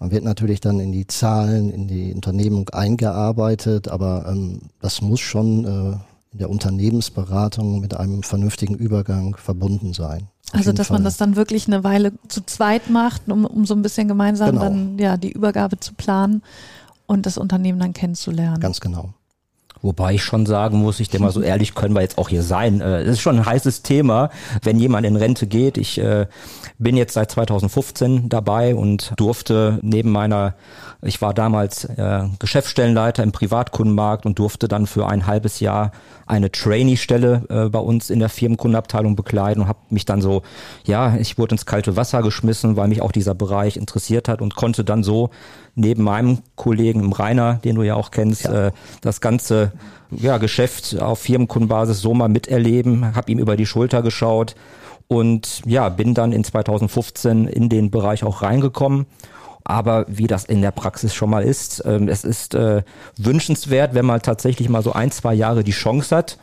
Man 0.00 0.10
wird 0.10 0.24
natürlich 0.24 0.60
dann 0.60 0.80
in 0.80 0.92
die 0.92 1.06
Zahlen, 1.06 1.70
in 1.70 1.86
die 1.86 2.12
Unternehmung 2.12 2.68
eingearbeitet, 2.70 3.88
aber 3.88 4.26
ähm, 4.28 4.60
das 4.80 5.00
muss 5.00 5.20
schon 5.20 5.64
äh, 5.64 5.96
in 6.32 6.38
der 6.38 6.50
Unternehmensberatung 6.50 7.80
mit 7.80 7.94
einem 7.94 8.22
vernünftigen 8.22 8.74
Übergang 8.74 9.36
verbunden 9.36 9.92
sein. 9.94 10.28
Also, 10.52 10.72
dass 10.72 10.88
Fall. 10.88 10.96
man 10.96 11.04
das 11.04 11.16
dann 11.16 11.36
wirklich 11.36 11.66
eine 11.66 11.84
Weile 11.84 12.12
zu 12.28 12.44
zweit 12.44 12.90
macht, 12.90 13.28
um, 13.28 13.44
um 13.44 13.66
so 13.66 13.74
ein 13.74 13.82
bisschen 13.82 14.08
gemeinsam 14.08 14.50
genau. 14.50 14.62
dann 14.62 14.98
ja 14.98 15.16
die 15.16 15.32
Übergabe 15.32 15.80
zu 15.80 15.94
planen 15.94 16.42
und 17.06 17.26
das 17.26 17.38
Unternehmen 17.38 17.78
dann 17.78 17.92
kennenzulernen. 17.92 18.60
Ganz 18.60 18.80
genau. 18.80 19.14
Wobei 19.84 20.14
ich 20.14 20.24
schon 20.24 20.46
sagen 20.46 20.78
muss, 20.78 20.98
ich 20.98 21.10
denke 21.10 21.26
mal, 21.26 21.30
so 21.30 21.42
ehrlich 21.42 21.74
können 21.74 21.94
wir 21.94 22.00
jetzt 22.00 22.16
auch 22.16 22.30
hier 22.30 22.42
sein. 22.42 22.80
Äh, 22.80 23.02
es 23.02 23.12
ist 23.12 23.20
schon 23.20 23.36
ein 23.36 23.44
heißes 23.44 23.82
Thema, 23.82 24.30
wenn 24.62 24.78
jemand 24.78 25.06
in 25.06 25.14
Rente 25.14 25.46
geht. 25.46 25.76
Ich 25.76 25.98
äh, 25.98 26.26
bin 26.78 26.96
jetzt 26.96 27.12
seit 27.12 27.30
2015 27.30 28.30
dabei 28.30 28.74
und 28.74 29.12
durfte 29.18 29.80
neben 29.82 30.10
meiner, 30.10 30.54
ich 31.02 31.20
war 31.20 31.34
damals 31.34 31.84
äh, 31.84 32.24
Geschäftsstellenleiter 32.38 33.22
im 33.22 33.32
Privatkundenmarkt 33.32 34.24
und 34.24 34.38
durfte 34.38 34.68
dann 34.68 34.86
für 34.86 35.06
ein 35.06 35.26
halbes 35.26 35.60
Jahr 35.60 35.92
eine 36.26 36.50
Trainee-Stelle 36.50 37.42
äh, 37.50 37.68
bei 37.68 37.78
uns 37.78 38.08
in 38.08 38.20
der 38.20 38.30
Firmenkundenabteilung 38.30 39.16
bekleiden 39.16 39.64
und 39.64 39.68
habe 39.68 39.80
mich 39.90 40.06
dann 40.06 40.22
so, 40.22 40.40
ja, 40.84 41.16
ich 41.16 41.36
wurde 41.36 41.56
ins 41.56 41.66
kalte 41.66 41.94
Wasser 41.94 42.22
geschmissen, 42.22 42.76
weil 42.76 42.88
mich 42.88 43.02
auch 43.02 43.12
dieser 43.12 43.34
Bereich 43.34 43.76
interessiert 43.76 44.28
hat 44.28 44.40
und 44.40 44.56
konnte 44.56 44.82
dann 44.82 45.04
so 45.04 45.28
neben 45.74 46.02
meinem 46.04 46.38
Kollegen 46.56 47.00
im 47.00 47.12
Rainer, 47.12 47.60
den 47.64 47.76
du 47.76 47.82
ja 47.82 47.96
auch 47.96 48.10
kennst, 48.10 48.44
ja. 48.44 48.70
das 49.02 49.20
ganze 49.20 49.72
ja, 50.10 50.38
Geschäft 50.38 51.00
auf 51.00 51.20
Firmenkundenbasis 51.20 52.00
so 52.00 52.14
mal 52.14 52.28
miterleben, 52.28 53.14
habe 53.14 53.32
ihm 53.32 53.38
über 53.38 53.56
die 53.56 53.66
Schulter 53.66 54.02
geschaut 54.02 54.54
und 55.08 55.62
ja, 55.66 55.88
bin 55.88 56.14
dann 56.14 56.32
in 56.32 56.44
2015 56.44 57.46
in 57.46 57.68
den 57.68 57.90
Bereich 57.90 58.24
auch 58.24 58.42
reingekommen. 58.42 59.06
Aber 59.66 60.04
wie 60.08 60.26
das 60.26 60.44
in 60.44 60.60
der 60.60 60.72
Praxis 60.72 61.14
schon 61.14 61.30
mal 61.30 61.42
ist, 61.42 61.80
äh, 61.84 61.98
es 62.06 62.24
ist 62.24 62.54
äh, 62.54 62.82
wünschenswert, 63.16 63.94
wenn 63.94 64.04
man 64.04 64.20
tatsächlich 64.20 64.68
mal 64.68 64.82
so 64.82 64.92
ein, 64.92 65.10
zwei 65.10 65.32
Jahre 65.34 65.64
die 65.64 65.72
Chance 65.72 66.14
hat, 66.14 66.38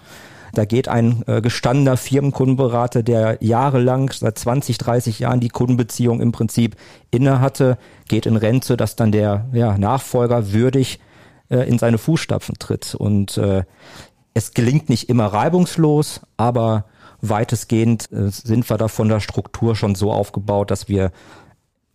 Da 0.54 0.66
geht 0.66 0.90
ein 0.90 1.24
äh, 1.28 1.42
gestandener 1.42 1.96
Firmenkundenberater, 1.98 3.04
der 3.04 3.38
jahrelang, 3.40 4.12
seit 4.12 4.38
20, 4.38 4.78
30 4.78 5.20
Jahren 5.20 5.40
die 5.40 5.50
Kundenbeziehung 5.50 6.20
im 6.20 6.32
Prinzip 6.32 6.76
inne 7.10 7.40
hatte, 7.40 7.78
geht 8.10 8.26
in 8.26 8.36
Rente, 8.36 8.76
dass 8.76 8.96
dann 8.96 9.12
der 9.12 9.46
ja, 9.54 9.78
Nachfolger 9.78 10.52
würdig 10.52 11.00
äh, 11.52 11.68
in 11.68 11.78
seine 11.78 11.98
Fußstapfen 11.98 12.56
tritt. 12.58 12.96
Und 12.96 13.38
äh, 13.38 13.64
es 14.34 14.54
gelingt 14.54 14.90
nicht 14.90 15.10
immer 15.10 15.28
reibungslos, 15.28 16.22
aber 16.38 16.86
weitestgehend 17.22 18.12
äh, 18.12 18.30
sind 18.30 18.70
wir 18.70 18.78
da 18.78 18.88
von 18.88 19.10
der 19.10 19.20
Struktur 19.20 19.76
schon 19.76 19.96
so 19.96 20.12
aufgebaut, 20.12 20.72
dass 20.72 20.88
wir 20.88 21.12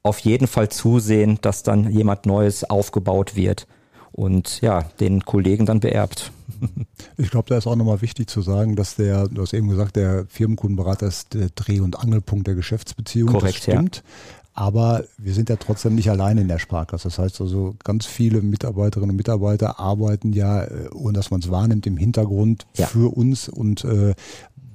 auf 0.03 0.21
jeden 0.21 0.47
Fall 0.47 0.69
zusehen, 0.69 1.38
dass 1.40 1.62
dann 1.64 1.90
jemand 1.90 2.27
Neues 2.27 2.69
aufgebaut 2.69 3.35
wird 3.35 3.66
und 4.12 4.61
ja, 4.61 4.83
den 5.01 5.25
Kollegen 5.25 5.66
dann 5.66 5.81
beerbt. 5.81 6.33
Ich 7.19 7.31
glaube, 7.31 7.49
da 7.49 7.57
ist 7.57 7.66
auch 7.66 7.77
nochmal 7.77 8.03
wichtig 8.03 8.29
zu 8.29 8.42
sagen, 8.42 8.77
dass 8.77 8.97
der, 8.97 9.29
du 9.29 9.40
hast 9.40 9.55
eben 9.55 9.69
gesagt, 9.69 9.97
der 9.97 10.27
Firmenkundenberater 10.29 11.07
ist 11.07 11.33
der 11.33 11.49
Dreh- 11.55 11.81
und 11.81 11.99
Angelpunkt 11.99 12.47
der 12.47 12.55
Geschäftsbeziehung. 12.55 13.31
Korrekt, 13.31 13.57
das 13.57 13.62
stimmt. 13.62 13.97
Ja. 13.97 14.45
Aber 14.59 15.05
wir 15.19 15.35
sind 15.35 15.51
ja 15.51 15.57
trotzdem 15.57 15.95
nicht 15.95 16.11
alleine 16.11 16.40
in 16.40 16.49
der 16.49 16.59
Sparkasse. 16.59 17.09
Das 17.09 17.19
heißt 17.19 17.42
also, 17.42 17.77
ganz 17.85 18.07
viele 18.07 18.40
Mitarbeiterinnen 18.40 19.11
und 19.11 19.16
Mitarbeiter 19.16 19.79
arbeiten 19.79 20.33
ja, 20.33 20.64
äh, 20.64 20.88
ohne 20.95 21.12
dass 21.12 21.31
man 21.31 21.40
es 21.40 21.51
wahrnimmt, 21.51 21.87
im 21.87 21.99
Hintergrund 21.99 22.66
ja. 22.75 22.87
für 22.87 23.14
uns 23.14 23.51
und 23.51 23.85
äh, 23.85 24.14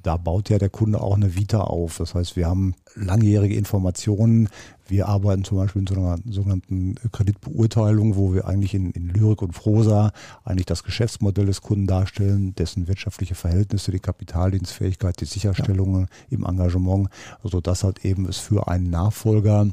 da 0.03 0.17
baut 0.17 0.49
ja 0.49 0.57
der 0.57 0.69
Kunde 0.69 1.01
auch 1.01 1.15
eine 1.15 1.35
Vita 1.35 1.61
auf. 1.61 1.97
Das 1.97 2.15
heißt, 2.15 2.35
wir 2.35 2.47
haben 2.47 2.75
langjährige 2.95 3.55
Informationen. 3.55 4.49
Wir 4.87 5.07
arbeiten 5.07 5.43
zum 5.43 5.57
Beispiel 5.57 5.81
in 5.81 5.87
so 5.87 5.95
einer 5.95 6.17
sogenannten 6.29 6.95
Kreditbeurteilung, 7.11 8.15
wo 8.15 8.33
wir 8.33 8.45
eigentlich 8.45 8.73
in, 8.73 8.91
in 8.91 9.07
Lyrik 9.09 9.41
und 9.41 9.53
Prosa 9.53 10.11
eigentlich 10.43 10.65
das 10.65 10.83
Geschäftsmodell 10.83 11.45
des 11.45 11.61
Kunden 11.61 11.87
darstellen, 11.87 12.53
dessen 12.55 12.87
wirtschaftliche 12.87 13.35
Verhältnisse, 13.35 13.91
die 13.91 13.99
Kapitaldienstfähigkeit, 13.99 15.19
die 15.21 15.25
Sicherstellungen 15.25 16.07
ja. 16.29 16.37
im 16.37 16.45
Engagement, 16.45 17.09
also 17.43 17.61
das 17.61 17.83
halt 17.83 18.03
eben 18.03 18.27
es 18.27 18.37
für 18.37 18.67
einen 18.67 18.89
Nachfolger 18.89 19.67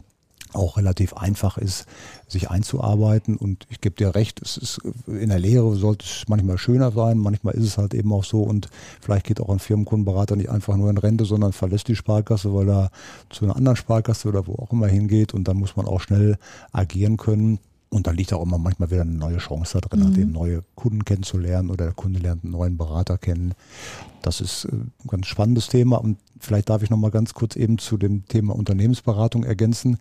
auch 0.58 0.76
relativ 0.76 1.14
einfach 1.14 1.56
ist, 1.58 1.86
sich 2.26 2.50
einzuarbeiten. 2.50 3.36
Und 3.36 3.66
ich 3.70 3.80
gebe 3.80 3.96
dir 3.96 4.14
recht, 4.14 4.42
es 4.42 4.56
ist 4.56 4.80
in 5.06 5.30
der 5.30 5.38
Lehre 5.38 5.74
sollte 5.76 6.04
es 6.04 6.24
manchmal 6.28 6.58
schöner 6.58 6.92
sein, 6.92 7.18
manchmal 7.18 7.54
ist 7.54 7.64
es 7.64 7.78
halt 7.78 7.94
eben 7.94 8.12
auch 8.12 8.24
so 8.24 8.42
und 8.42 8.68
vielleicht 9.00 9.26
geht 9.26 9.40
auch 9.40 9.48
ein 9.48 9.58
Firmenkundenberater 9.58 10.36
nicht 10.36 10.50
einfach 10.50 10.76
nur 10.76 10.90
in 10.90 10.98
Rente, 10.98 11.24
sondern 11.24 11.52
verlässt 11.52 11.88
die 11.88 11.96
Sparkasse, 11.96 12.54
weil 12.54 12.68
er 12.68 12.90
zu 13.30 13.44
einer 13.44 13.56
anderen 13.56 13.76
Sparkasse 13.76 14.28
oder 14.28 14.46
wo 14.46 14.54
auch 14.54 14.72
immer 14.72 14.88
hingeht 14.88 15.34
und 15.34 15.48
dann 15.48 15.56
muss 15.56 15.76
man 15.76 15.86
auch 15.86 16.00
schnell 16.00 16.36
agieren 16.72 17.16
können. 17.16 17.58
Und 17.90 18.06
da 18.06 18.10
liegt 18.10 18.34
auch 18.34 18.42
immer 18.42 18.58
manchmal 18.58 18.90
wieder 18.90 19.00
eine 19.00 19.12
neue 19.12 19.38
Chance 19.38 19.78
da 19.80 19.88
drin, 19.88 20.00
mhm. 20.00 20.04
halt 20.04 20.18
eben 20.18 20.32
neue 20.32 20.62
Kunden 20.74 21.04
kennenzulernen 21.06 21.70
oder 21.70 21.86
der 21.86 21.94
Kunde 21.94 22.20
lernt 22.20 22.44
einen 22.44 22.52
neuen 22.52 22.76
Berater 22.76 23.16
kennen. 23.16 23.54
Das 24.20 24.42
ist 24.42 24.66
äh, 24.66 24.72
ein 24.72 24.92
ganz 25.06 25.26
spannendes 25.26 25.68
Thema 25.68 25.96
und 25.96 26.18
vielleicht 26.38 26.68
darf 26.68 26.82
ich 26.82 26.90
noch 26.90 26.98
mal 26.98 27.10
ganz 27.10 27.32
kurz 27.32 27.56
eben 27.56 27.78
zu 27.78 27.96
dem 27.96 28.26
Thema 28.26 28.54
Unternehmensberatung 28.54 29.44
ergänzen. 29.44 29.96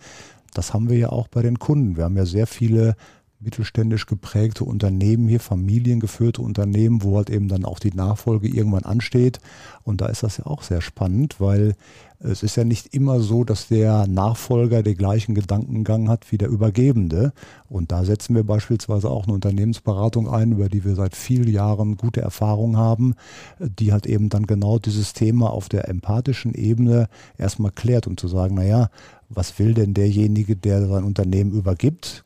Das 0.54 0.74
haben 0.74 0.90
wir 0.90 0.98
ja 0.98 1.10
auch 1.10 1.28
bei 1.28 1.42
den 1.42 1.60
Kunden. 1.60 1.98
Wir 1.98 2.06
haben 2.06 2.18
ja 2.18 2.26
sehr 2.26 2.48
viele 2.48 2.96
mittelständisch 3.40 4.08
geprägte 4.08 4.64
Unternehmen 4.64 5.28
hier, 5.28 5.40
familiengeführte 5.40 6.42
Unternehmen, 6.42 7.04
wo 7.04 7.18
halt 7.18 7.30
eben 7.30 7.48
dann 7.48 7.66
auch 7.66 7.80
die 7.80 7.94
Nachfolge 7.94 8.48
irgendwann 8.48 8.84
ansteht. 8.84 9.40
Und 9.84 10.02
da 10.02 10.08
ist 10.08 10.24
das 10.24 10.38
ja 10.38 10.48
auch 10.48 10.64
sehr 10.64 10.82
spannend, 10.82 11.40
weil 11.40 11.76
es 12.20 12.42
ist 12.42 12.56
ja 12.56 12.64
nicht 12.64 12.96
immer 12.96 13.20
so, 13.20 13.44
dass 13.44 13.68
der 13.68 14.08
Nachfolger 14.08 14.82
den 14.82 14.98
gleichen 14.98 15.36
Gedankengang 15.36 16.10
hat 16.10 16.32
wie 16.32 16.40
der 16.40 16.50
Übergebende. 16.50 17.32
Und 17.70 17.92
da 17.92 18.04
setzen 18.04 18.36
wir 18.36 18.44
beispielsweise 18.44 19.10
auch 19.10 19.26
eine 19.26 19.34
Unternehmensberatung 19.34 20.28
ein, 20.28 20.54
über 20.54 20.68
die 20.68 20.84
wir 20.84 20.96
seit 20.96 21.16
vielen 21.16 21.48
Jahren 21.48 21.96
gute 21.96 22.22
Erfahrungen 22.22 22.78
haben, 22.78 23.14
die 23.60 23.92
halt 23.92 24.08
eben 24.08 24.30
dann 24.30 24.48
genau 24.48 24.80
dieses 24.80 25.14
Thema 25.14 25.52
auf 25.52 25.70
der 25.70 25.88
empathischen 25.90 26.56
Ebene 26.56 27.08
erstmal 27.38 27.72
klärt, 27.72 28.08
um 28.08 28.18
zu 28.18 28.28
sagen, 28.28 28.56
naja, 28.56 28.90
was 29.30 29.60
will 29.60 29.76
denn 29.76 29.94
derjenige, 29.94 30.56
der 30.56 30.88
sein 30.88 31.04
Unternehmen 31.04 31.52
übergibt? 31.52 32.24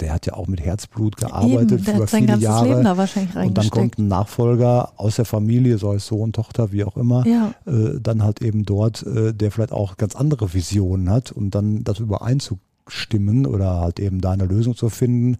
Der 0.00 0.12
hat 0.12 0.26
ja 0.26 0.34
auch 0.34 0.46
mit 0.46 0.60
Herzblut 0.60 1.16
gearbeitet 1.16 1.72
Eben, 1.72 1.84
der 1.84 1.94
über 1.94 2.02
hat 2.02 2.10
sein 2.10 2.26
viele 2.26 2.38
Jahre. 2.38 2.68
Leben 2.68 2.84
da 2.84 2.96
wahrscheinlich 2.96 3.34
und 3.36 3.58
dann 3.58 3.70
kommt 3.70 3.98
ein 3.98 4.08
Nachfolger 4.08 4.92
aus 4.96 5.16
der 5.16 5.24
Familie, 5.24 5.78
sei 5.78 5.94
es 5.94 6.06
Sohn, 6.06 6.32
Tochter, 6.32 6.72
wie 6.72 6.84
auch 6.84 6.96
immer, 6.96 7.26
ja. 7.26 7.54
äh, 7.66 8.00
dann 8.00 8.22
halt 8.22 8.42
eben 8.42 8.64
dort, 8.64 9.02
äh, 9.04 9.32
der 9.32 9.50
vielleicht 9.50 9.72
auch 9.72 9.96
ganz 9.96 10.16
andere 10.16 10.54
Visionen 10.54 11.10
hat 11.10 11.32
und 11.32 11.54
dann 11.54 11.84
das 11.84 11.98
übereinzustimmen 11.98 13.46
oder 13.46 13.80
halt 13.80 14.00
eben 14.00 14.20
da 14.20 14.32
eine 14.32 14.44
Lösung 14.44 14.76
zu 14.76 14.88
finden 14.88 15.38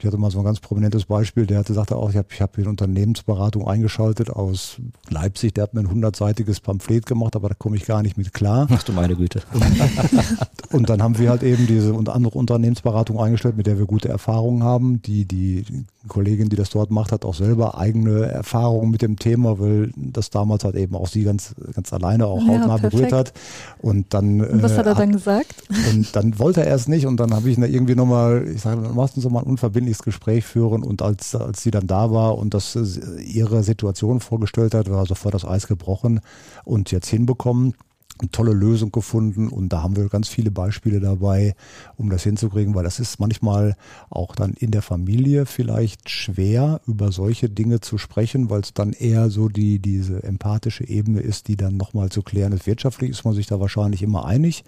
ich 0.00 0.06
hatte 0.06 0.16
mal 0.16 0.30
so 0.30 0.38
ein 0.38 0.44
ganz 0.44 0.60
prominentes 0.60 1.04
Beispiel, 1.04 1.46
der 1.46 1.58
hatte 1.58 1.74
sagte 1.74 1.96
auch, 1.96 2.10
ich 2.10 2.16
habe 2.16 2.28
ich 2.30 2.40
hab 2.40 2.54
hier 2.54 2.64
eine 2.64 2.70
Unternehmensberatung 2.70 3.68
eingeschaltet 3.68 4.30
aus 4.30 4.76
Leipzig, 5.10 5.54
der 5.54 5.64
hat 5.64 5.74
mir 5.74 5.80
ein 5.80 5.90
hundertseitiges 5.90 6.60
Pamphlet 6.60 7.04
gemacht, 7.04 7.36
aber 7.36 7.50
da 7.50 7.54
komme 7.54 7.76
ich 7.76 7.84
gar 7.84 8.02
nicht 8.02 8.16
mit 8.16 8.32
klar. 8.32 8.66
Ach 8.70 8.82
du 8.82 8.92
meine 8.92 9.14
Güte. 9.14 9.42
Und, 9.52 9.64
und, 10.72 10.90
dann 10.90 11.02
haben 11.02 11.18
wir 11.18 11.28
halt 11.28 11.42
eben 11.42 11.66
diese 11.66 11.92
und 11.92 12.08
andere 12.08 12.38
Unternehmensberatung 12.38 13.20
eingestellt, 13.20 13.58
mit 13.58 13.66
der 13.66 13.78
wir 13.78 13.84
gute 13.84 14.08
Erfahrungen 14.08 14.62
haben. 14.62 15.02
Die, 15.02 15.26
die 15.26 15.64
Kollegin, 16.08 16.48
die 16.48 16.56
das 16.56 16.70
dort 16.70 16.90
macht, 16.90 17.12
hat 17.12 17.26
auch 17.26 17.34
selber 17.34 17.76
eigene 17.76 18.22
Erfahrungen 18.24 18.90
mit 18.90 19.02
dem 19.02 19.18
Thema, 19.18 19.58
weil 19.58 19.92
das 19.96 20.30
damals 20.30 20.64
halt 20.64 20.76
eben 20.76 20.96
auch 20.96 21.08
sie 21.08 21.24
ganz, 21.24 21.54
ganz 21.74 21.92
alleine 21.92 22.26
auch 22.26 22.40
ja, 22.40 22.48
hautnah 22.48 22.76
berührt 22.78 23.12
hat. 23.12 23.34
Und 23.82 24.14
dann. 24.14 24.40
Und 24.40 24.62
was 24.62 24.78
hat 24.78 24.86
er 24.86 24.92
äh, 24.92 24.96
dann 24.96 25.12
gesagt? 25.12 25.54
Und 25.92 26.16
dann 26.16 26.38
wollte 26.38 26.64
er 26.64 26.74
es 26.74 26.88
nicht 26.88 27.06
und 27.06 27.18
dann 27.18 27.34
habe 27.34 27.50
ich 27.50 27.58
ihn 27.58 27.60
da 27.60 27.66
irgendwie 27.66 27.94
nochmal, 27.94 28.48
ich 28.48 28.62
sage, 28.62 28.80
dann 28.80 28.94
machst 28.94 29.16
du 29.16 29.20
so 29.20 29.28
mal 29.28 29.40
ein 29.40 29.46
persönliches 29.90 30.02
Gespräch 30.02 30.44
führen 30.44 30.82
und 30.82 31.02
als, 31.02 31.34
als 31.34 31.62
sie 31.62 31.70
dann 31.70 31.86
da 31.86 32.10
war 32.10 32.38
und 32.38 32.54
das 32.54 32.76
äh, 32.76 33.20
ihre 33.22 33.62
Situation 33.62 34.20
vorgestellt 34.20 34.74
hat, 34.74 34.90
war 34.90 35.06
sofort 35.06 35.34
das 35.34 35.44
Eis 35.44 35.66
gebrochen 35.66 36.20
und 36.64 36.90
jetzt 36.90 37.08
hinbekommen 37.08 37.74
eine 38.18 38.30
tolle 38.30 38.52
Lösung 38.52 38.92
gefunden 38.92 39.48
und 39.48 39.70
da 39.70 39.82
haben 39.82 39.96
wir 39.96 40.08
ganz 40.10 40.28
viele 40.28 40.50
Beispiele 40.50 41.00
dabei, 41.00 41.54
um 41.96 42.10
das 42.10 42.22
hinzukriegen, 42.22 42.74
weil 42.74 42.84
das 42.84 43.00
ist 43.00 43.18
manchmal 43.18 43.76
auch 44.10 44.34
dann 44.34 44.52
in 44.52 44.72
der 44.72 44.82
Familie 44.82 45.46
vielleicht 45.46 46.10
schwer, 46.10 46.82
über 46.86 47.12
solche 47.12 47.48
Dinge 47.48 47.80
zu 47.80 47.96
sprechen, 47.96 48.50
weil 48.50 48.60
es 48.60 48.74
dann 48.74 48.92
eher 48.92 49.30
so 49.30 49.48
die, 49.48 49.78
diese 49.78 50.22
empathische 50.22 50.86
Ebene 50.86 51.20
ist, 51.20 51.48
die 51.48 51.56
dann 51.56 51.78
nochmal 51.78 52.10
zu 52.10 52.20
klären 52.20 52.52
ist. 52.52 52.66
Wirtschaftlich 52.66 53.10
ist 53.10 53.24
man 53.24 53.32
sich 53.32 53.46
da 53.46 53.58
wahrscheinlich 53.58 54.02
immer 54.02 54.26
einig, 54.26 54.64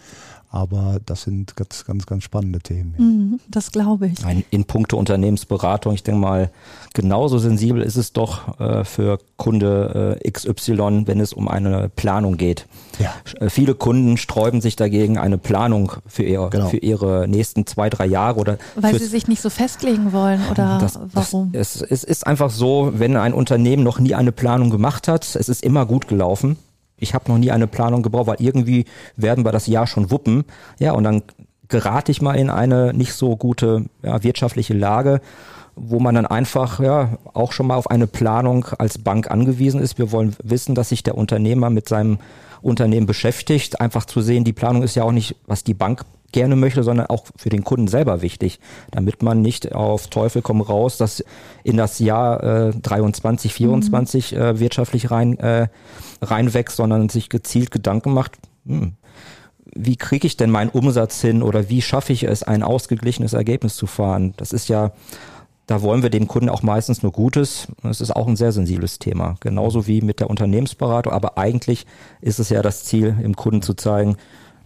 aber 0.53 1.01
das 1.07 1.23
sind 1.23 1.57
ganz, 1.57 1.85
ganz, 1.87 2.05
ganz 2.05 2.25
spannende 2.25 2.61
Themen. 2.61 2.95
Mhm, 2.99 3.41
das 3.49 3.73
glaube 3.73 4.09
ich. 4.09 4.25
Ein, 4.25 4.45
in 4.51 4.67
puncto 4.67 4.99
Unternehmensberatung, 4.99 5.95
ich 5.95 6.03
denke 6.03 6.21
mal, 6.21 6.51
genauso 6.93 7.39
sensibel 7.39 7.81
ist 7.81 7.97
es 7.97 8.13
doch 8.13 8.61
äh, 8.61 8.85
für 8.85 9.19
Kunde 9.39 10.21
äh, 10.23 10.31
XY, 10.31 11.05
wenn 11.07 11.21
es 11.21 11.33
um 11.33 11.49
eine 11.49 11.89
Planung 11.89 12.37
geht. 12.37 12.67
Ja. 12.99 13.15
Äh, 13.41 13.49
viele 13.49 13.75
Kunden 13.75 14.19
sträuben 14.19 14.61
sich 14.61 14.77
dagegen, 14.77 15.17
eine 15.17 15.39
Planung 15.39 15.93
für, 16.07 16.23
ihr, 16.23 16.49
genau. 16.51 16.69
für 16.69 16.77
ihre 16.77 17.27
nächsten 17.29 17.67
zwei, 17.67 17.89
drei 17.89 18.05
Jahre 18.05 18.39
oder. 18.39 18.59
Weil 18.77 18.99
sie 18.99 19.07
sich 19.07 19.29
nicht 19.29 19.41
so 19.41 19.49
festlegen 19.49 20.13
wollen 20.13 20.43
oder 20.51 20.77
das, 20.79 20.99
warum? 21.15 21.53
Das, 21.53 21.77
es, 21.77 21.83
es 21.83 22.05
ist 22.05 22.27
einfach 22.27 22.51
so, 22.51 22.93
wenn 22.95 23.17
ein 23.17 23.33
Unternehmen 23.33 23.85
noch 23.85 23.99
nie 23.99 24.15
eine 24.15 24.33
Planung 24.33 24.69
gemacht 24.69 25.09
hat, 25.09 25.35
es 25.35 25.49
ist 25.49 25.65
immer 25.65 25.87
gut 25.87 26.09
gelaufen 26.09 26.59
ich 27.03 27.15
habe 27.15 27.31
noch 27.31 27.39
nie 27.39 27.51
eine 27.51 27.67
Planung 27.67 28.03
gebraucht, 28.03 28.29
weil 28.29 28.41
irgendwie 28.41 28.85
werden 29.17 29.45
wir 29.45 29.53
das 29.53 29.67
Jahr 29.67 29.87
schon 29.87 30.11
wuppen. 30.11 30.45
Ja, 30.79 30.93
und 30.93 31.05
dann 31.05 31.23
gerate 31.69 32.13
ich 32.13 32.23
mal 32.23 32.35
in 32.35 32.51
eine 32.51 32.93
nicht 32.93 33.15
so 33.15 33.37
gute 33.37 33.87
ja, 34.03 34.23
wirtschaftliche 34.23 34.75
Lage, 34.75 35.21
wo 35.75 35.99
man 35.99 36.15
dann 36.15 36.27
einfach 36.27 36.81
ja 36.81 37.19
auch 37.33 37.53
schon 37.53 37.67
mal 37.67 37.77
auf 37.77 37.91
eine 37.91 38.07
Planung 38.07 38.67
als 38.79 38.99
Bank 38.99 39.31
angewiesen 39.31 39.81
ist. 39.81 39.99
Wir 39.99 40.13
wollen 40.13 40.37
wissen, 40.43 40.75
dass 40.75 40.91
sich 40.91 41.03
der 41.03 41.17
Unternehmer 41.17 41.71
mit 41.71 41.89
seinem 41.89 42.19
Unternehmen 42.61 43.07
beschäftigt. 43.07 43.81
Einfach 43.81 44.05
zu 44.05 44.21
sehen, 44.21 44.45
die 44.45 44.53
Planung 44.53 44.83
ist 44.83 44.95
ja 44.95 45.03
auch 45.03 45.13
nicht, 45.13 45.37
was 45.47 45.65
die 45.65 45.75
Bank 45.75 46.03
gerne 46.33 46.57
möchte, 46.57 46.83
sondern 46.83 47.07
auch 47.07 47.27
für 47.37 47.51
den 47.51 47.65
Kunden 47.65 47.89
selber 47.89 48.23
wichtig, 48.23 48.59
damit 48.91 49.23
man 49.23 49.43
nicht 49.43 49.75
auf 49.75 50.09
Teufel 50.09 50.43
komm 50.43 50.61
raus, 50.61 50.97
dass 50.97 51.25
in 51.65 51.77
das 51.77 51.99
Jahr 51.99 52.69
äh, 52.69 52.73
23, 52.73 53.55
24 53.55 54.33
mhm. 54.33 54.39
äh, 54.39 54.61
wirtschaftlich 54.61 55.11
rein 55.11 55.39
äh, 55.39 55.69
reinwächst, 56.21 56.77
sondern 56.77 57.09
sich 57.09 57.29
gezielt 57.29 57.71
Gedanken 57.71 58.15
macht, 58.15 58.33
hm, 58.67 58.93
wie 59.75 59.97
kriege 59.97 60.27
ich 60.27 60.37
denn 60.37 60.51
meinen 60.51 60.71
Umsatz 60.71 61.21
hin 61.21 61.43
oder 61.43 61.69
wie 61.69 61.83
schaffe 61.83 62.13
ich 62.13 62.25
es, 62.25 62.43
ein 62.43 62.63
ausgeglichenes 62.63 63.33
Ergebnis 63.33 63.75
zu 63.75 63.87
fahren? 63.87 64.35
Das 64.37 64.53
ist 64.53 64.69
ja, 64.69 64.93
da 65.67 65.81
wollen 65.81 66.03
wir 66.03 66.11
den 66.11 66.29
Kunden 66.29 66.51
auch 66.51 66.63
meistens 66.63 67.03
nur 67.03 67.13
Gutes. 67.13 67.69
Das 67.83 68.01
ist 68.01 68.15
auch 68.15 68.29
ein 68.29 68.37
sehr 68.37 68.53
sensibles 68.53 68.99
Thema. 68.99 69.37
Genauso 69.41 69.87
wie 69.87 70.03
mit 70.03 70.21
der 70.21 70.29
Unternehmensberatung. 70.29 71.13
Aber 71.13 71.39
eigentlich 71.39 71.87
ist 72.21 72.39
es 72.39 72.51
ja 72.51 72.61
das 72.61 72.85
Ziel, 72.85 73.17
im 73.23 73.35
Kunden 73.35 73.63
zu 73.63 73.75
zeigen, 73.75 74.17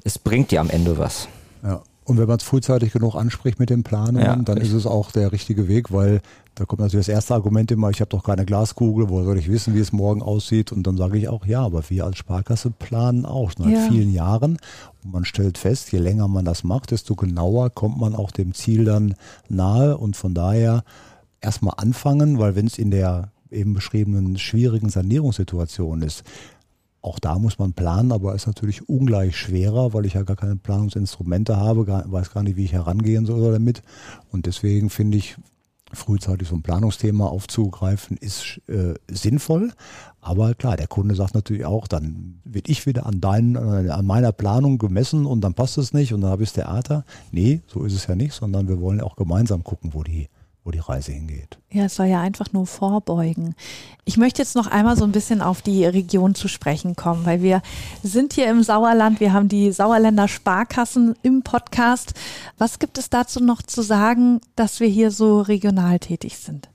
es 0.03 0.19
bringt 0.19 0.51
dir 0.51 0.61
am 0.61 0.71
Ende 0.71 0.99
was. 0.99 1.29
Ja. 1.67 1.83
Und 2.05 2.19
wenn 2.19 2.29
man 2.29 2.37
es 2.37 2.45
frühzeitig 2.45 2.93
genug 2.93 3.17
anspricht 3.17 3.59
mit 3.59 3.69
den 3.69 3.83
Planungen, 3.83 4.25
ja, 4.25 4.37
dann 4.37 4.59
richtig. 4.59 4.73
ist 4.73 4.79
es 4.79 4.87
auch 4.87 5.11
der 5.11 5.33
richtige 5.33 5.67
Weg, 5.67 5.93
weil 5.93 6.21
da 6.55 6.65
kommt 6.65 6.81
natürlich 6.81 7.07
das 7.07 7.13
erste 7.13 7.35
Argument 7.35 7.73
immer, 7.73 7.91
ich 7.91 8.01
habe 8.01 8.11
doch 8.11 8.23
keine 8.23 8.47
Glaskugel, 8.47 9.09
wo 9.09 9.25
soll 9.25 9.37
ich 9.39 9.51
wissen, 9.51 9.75
wie 9.75 9.81
es 9.81 9.93
morgen 9.93 10.23
aussieht? 10.23 10.71
Und 10.71 10.87
dann 10.87 10.97
sage 10.97 11.19
ich 11.19 11.29
auch, 11.29 11.45
ja, 11.47 11.63
aber 11.63 11.83
wir 11.91 12.05
als 12.05 12.19
Sparkasse 12.19 12.71
planen 12.71 13.27
auch 13.27 13.51
seit 13.59 13.71
ja. 13.71 13.89
vielen 13.89 14.13
Jahren. 14.13 14.59
Und 15.03 15.13
man 15.13 15.25
stellt 15.25 15.59
fest, 15.59 15.91
je 15.91 15.99
länger 15.99 16.29
man 16.29 16.45
das 16.45 16.63
macht, 16.63 16.93
desto 16.93 17.17
genauer 17.17 17.71
kommt 17.71 17.99
man 17.99 18.15
auch 18.15 18.31
dem 18.31 18.55
Ziel 18.55 18.85
dann 18.85 19.17
nahe. 19.49 19.99
Und 19.99 20.17
von 20.17 20.33
daher 20.33 20.85
erstmal 21.41 21.75
anfangen, 21.77 22.39
weil 22.39 22.55
wenn 22.55 22.69
es 22.69 22.79
in 22.79 22.93
der 22.93 23.33
eben 23.51 23.75
beschriebenen 23.75 24.39
schwierigen 24.39 24.91
Sanierungssituation 24.91 26.03
ist. 26.03 26.23
Auch 27.07 27.21
da 27.21 27.38
muss 27.38 27.61
man 27.61 27.73
planen, 27.73 28.11
aber 28.11 28.35
ist 28.35 28.49
natürlich 28.49 28.88
ungleich 28.88 29.37
schwerer, 29.37 29.95
weil 29.95 30.07
ich 30.07 30.14
ja 30.14 30.25
gar 30.25 30.35
keine 30.35 30.57
Planungsinstrumente 30.57 31.57
habe, 31.57 31.85
gar, 31.85 32.11
weiß 32.11 32.33
gar 32.33 32.42
nicht, 32.42 32.57
wie 32.57 32.64
ich 32.64 32.73
herangehen 32.73 33.27
soll 33.27 33.53
damit. 33.53 33.83
Und 34.33 34.47
deswegen 34.47 34.90
finde 34.90 35.19
ich, 35.19 35.37
frühzeitig 35.92 36.49
so 36.49 36.57
ein 36.57 36.62
Planungsthema 36.62 37.27
aufzugreifen, 37.27 38.16
ist 38.16 38.61
äh, 38.66 38.95
sinnvoll. 39.09 39.71
Aber 40.21 40.55
klar, 40.55 40.77
der 40.77 40.88
Kunde 40.88 41.14
sagt 41.14 41.37
natürlich 41.37 41.64
auch, 41.64 41.87
dann 41.87 42.40
wird 42.42 42.69
ich 42.69 42.87
wieder 42.87 43.07
an 43.07 43.21
deinen, 43.21 43.55
äh, 43.55 43.88
an 43.88 44.05
meiner 44.05 44.33
Planung 44.33 44.79
gemessen 44.79 45.27
und 45.27 45.42
dann 45.42 45.55
passt 45.55 45.79
es 45.79 45.92
nicht 45.92 46.12
und 46.12 46.23
dann 46.23 46.31
habe 46.31 46.42
ich 46.42 46.53
Theater. 46.53 47.05
Nee, 47.31 47.61
so 47.69 47.85
ist 47.85 47.95
es 47.95 48.09
ja 48.09 48.16
nicht, 48.16 48.33
sondern 48.33 48.66
wir 48.66 48.81
wollen 48.81 49.01
auch 49.01 49.14
gemeinsam 49.14 49.62
gucken, 49.62 49.95
wo 49.95 50.03
die 50.03 50.29
wo 50.67 50.73
die 50.73 50.81
Reise 50.81 51.13
hingeht. 51.13 51.59
Ja, 51.71 51.85
es 51.85 51.95
soll 51.95 52.07
ja 52.07 52.21
einfach 52.21 52.53
nur 52.53 52.67
vorbeugen. 52.67 53.55
Ich 54.05 54.17
möchte 54.17 54.43
jetzt 54.43 54.57
noch 54.57 54.67
einmal 54.67 54.97
so 54.97 55.05
ein 55.05 55.13
bisschen 55.13 55.41
auf 55.41 55.63
die 55.63 55.85
Region 55.85 56.35
zu 56.35 56.49
sprechen 56.49 56.97
kommen, 56.97 57.25
weil 57.25 57.41
wir 57.41 57.63
sind 58.03 58.33
hier 58.33 58.51
im 58.51 58.65
Sauerland, 58.65 59.21
wir 59.21 59.33
haben 59.33 59.49
die 59.49 59.71
Sauerländer 59.71 60.27
Sparkassen 60.27 61.15
im 61.23 61.43
Podcast. 61.43 62.15
Was 62.59 62.81
gibt 62.81 62.99
es 62.99 63.09
dazu 63.09 63.43
noch 63.43 63.63
zu 63.63 63.83
sagen, 63.83 64.41
dass 64.57 64.81
wir 64.81 64.89
hier 64.89 65.13
so 65.13 65.41
regional 65.41 66.01
tätig 66.01 66.37
sind? 66.39 66.69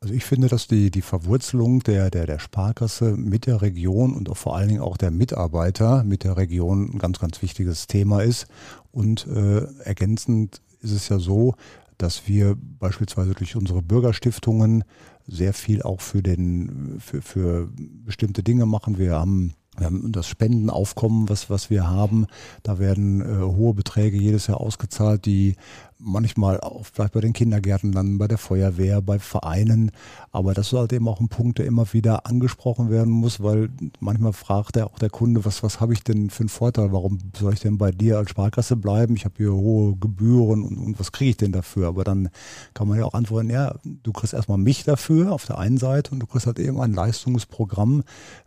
Also 0.00 0.12
ich 0.12 0.24
finde, 0.24 0.48
dass 0.48 0.66
die, 0.66 0.90
die 0.90 1.00
Verwurzelung 1.00 1.80
der, 1.80 2.10
der, 2.10 2.26
der 2.26 2.38
Sparkasse 2.38 3.16
mit 3.16 3.46
der 3.46 3.62
Region 3.62 4.12
und 4.12 4.28
auch 4.28 4.36
vor 4.36 4.56
allen 4.56 4.68
Dingen 4.68 4.82
auch 4.82 4.96
der 4.96 5.10
Mitarbeiter 5.10 6.02
mit 6.04 6.24
der 6.24 6.36
Region 6.36 6.90
ein 6.92 6.98
ganz, 6.98 7.20
ganz 7.20 7.40
wichtiges 7.40 7.86
Thema 7.86 8.22
ist. 8.22 8.46
Und 8.92 9.26
äh, 9.28 9.62
ergänzend 9.84 10.60
ist 10.82 10.92
es 10.92 11.08
ja 11.08 11.18
so, 11.18 11.54
dass 12.04 12.28
wir 12.28 12.54
beispielsweise 12.78 13.32
durch 13.32 13.56
unsere 13.56 13.80
Bürgerstiftungen 13.80 14.84
sehr 15.26 15.54
viel 15.54 15.80
auch 15.80 16.02
für 16.02 16.22
den, 16.22 16.98
für, 17.00 17.22
für 17.22 17.70
bestimmte 18.04 18.42
Dinge 18.42 18.66
machen. 18.66 18.98
Wir 18.98 19.14
haben 19.14 19.54
wir 19.76 19.86
haben 19.86 20.12
das 20.12 20.28
Spendenaufkommen, 20.28 21.28
was, 21.28 21.50
was 21.50 21.68
wir 21.68 21.88
haben. 21.88 22.26
Da 22.62 22.78
werden 22.78 23.22
äh, 23.22 23.42
hohe 23.42 23.74
Beträge 23.74 24.16
jedes 24.16 24.46
Jahr 24.46 24.60
ausgezahlt, 24.60 25.24
die 25.24 25.56
manchmal 26.04 26.60
auch 26.60 26.84
vielleicht 26.84 27.14
bei 27.14 27.20
den 27.20 27.32
Kindergärten 27.32 27.92
landen, 27.92 28.18
bei 28.18 28.28
der 28.28 28.38
Feuerwehr, 28.38 29.02
bei 29.02 29.18
Vereinen. 29.18 29.90
Aber 30.32 30.54
das 30.54 30.68
ist 30.68 30.78
halt 30.78 30.92
eben 30.92 31.08
auch 31.08 31.20
ein 31.20 31.28
Punkt, 31.28 31.58
der 31.58 31.66
immer 31.66 31.92
wieder 31.92 32.26
angesprochen 32.26 32.90
werden 32.90 33.12
muss, 33.12 33.42
weil 33.42 33.70
manchmal 34.00 34.32
fragt 34.32 34.76
ja 34.76 34.86
auch 34.86 34.98
der 34.98 35.10
Kunde, 35.10 35.44
was, 35.44 35.62
was 35.62 35.80
habe 35.80 35.92
ich 35.92 36.02
denn 36.04 36.30
für 36.30 36.40
einen 36.40 36.48
Vorteil? 36.48 36.92
Warum 36.92 37.18
soll 37.36 37.54
ich 37.54 37.60
denn 37.60 37.78
bei 37.78 37.90
dir 37.90 38.18
als 38.18 38.30
Sparkasse 38.30 38.76
bleiben? 38.76 39.16
Ich 39.16 39.24
habe 39.24 39.34
hier 39.36 39.52
hohe 39.52 39.96
Gebühren 39.96 40.62
und, 40.62 40.78
und 40.78 41.00
was 41.00 41.12
kriege 41.12 41.30
ich 41.30 41.36
denn 41.36 41.52
dafür? 41.52 41.88
Aber 41.88 42.04
dann 42.04 42.28
kann 42.74 42.88
man 42.88 42.98
ja 42.98 43.04
auch 43.04 43.14
antworten, 43.14 43.50
ja, 43.50 43.74
du 43.84 44.12
kriegst 44.12 44.34
erstmal 44.34 44.58
mich 44.58 44.84
dafür 44.84 45.32
auf 45.32 45.46
der 45.46 45.58
einen 45.58 45.78
Seite 45.78 46.10
und 46.10 46.20
du 46.20 46.26
kriegst 46.26 46.46
halt 46.46 46.58
eben 46.58 46.80
ein 46.80 46.92
Leistungsprogramm 46.92 48.02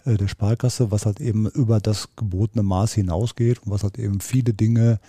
äh, 0.05 0.15
der 0.15 0.27
Sparkasse, 0.27 0.91
was 0.91 1.05
halt 1.05 1.19
eben 1.19 1.47
über 1.47 1.79
das 1.79 2.09
gebotene 2.15 2.63
Maß 2.63 2.93
hinausgeht 2.93 3.63
und 3.63 3.71
was 3.71 3.83
halt 3.83 3.97
eben 3.97 4.19
viele 4.19 4.53
Dinge 4.53 4.99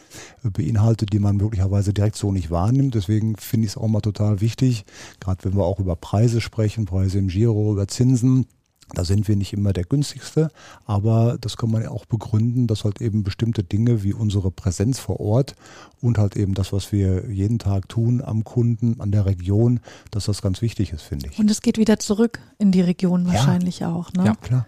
äh, 0.45 0.51
beinhaltet, 0.51 1.13
die 1.13 1.19
man 1.19 1.37
möglicherweise 1.37 1.93
direkt 1.93 2.17
so 2.17 2.33
nicht 2.33 2.38
wahrnimmt. 2.51 2.95
Deswegen 2.95 3.37
finde 3.37 3.67
ich 3.67 3.73
es 3.73 3.77
auch 3.77 3.89
mal 3.89 4.01
total 4.01 4.41
wichtig, 4.41 4.85
gerade 5.21 5.45
wenn 5.45 5.57
wir 5.57 5.65
auch 5.65 5.81
über 5.81 5.97
Preise 5.97 6.41
sprechen, 6.41 6.87
Preise 6.87 7.19
im 7.19 7.29
Giro, 7.29 7.73
über 7.73 7.89
Zinsen. 7.89 8.47
Da 8.95 9.05
sind 9.05 9.29
wir 9.29 9.37
nicht 9.37 9.53
immer 9.53 9.75
der 9.75 9.85
günstigste, 9.85 10.49
aber 10.87 11.37
das 11.39 11.59
kann 11.59 11.71
man 11.71 11.83
ja 11.83 11.91
auch 11.91 12.07
begründen, 12.07 12.67
dass 12.67 12.85
halt 12.85 13.03
eben 13.03 13.23
bestimmte 13.23 13.63
Dinge 13.63 14.03
wie 14.03 14.15
unsere 14.15 14.51
Präsenz 14.51 14.99
vor 14.99 15.21
Ort 15.21 15.57
und 16.01 16.17
halt 16.17 16.37
eben 16.37 16.55
das, 16.55 16.73
was 16.73 16.91
wir 16.91 17.31
jeden 17.31 17.59
Tag 17.59 17.91
tun 17.91 18.23
am 18.23 18.45
Kunden, 18.45 18.99
an 18.99 19.13
der 19.13 19.27
Region, 19.27 19.81
dass 20.11 20.25
das 20.25 20.41
ganz 20.41 20.63
wichtig 20.63 20.95
ist, 20.95 21.03
finde 21.03 21.29
ich. 21.29 21.39
Und 21.39 21.51
es 21.51 21.61
geht 21.61 21.77
wieder 21.77 21.99
zurück 21.99 22.41
in 22.57 22.73
die 22.73 22.81
Region 22.81 23.27
wahrscheinlich 23.27 23.81
ja. 23.81 23.93
auch, 23.93 24.11
ne? 24.15 24.25
Ja, 24.25 24.35
klar. 24.37 24.67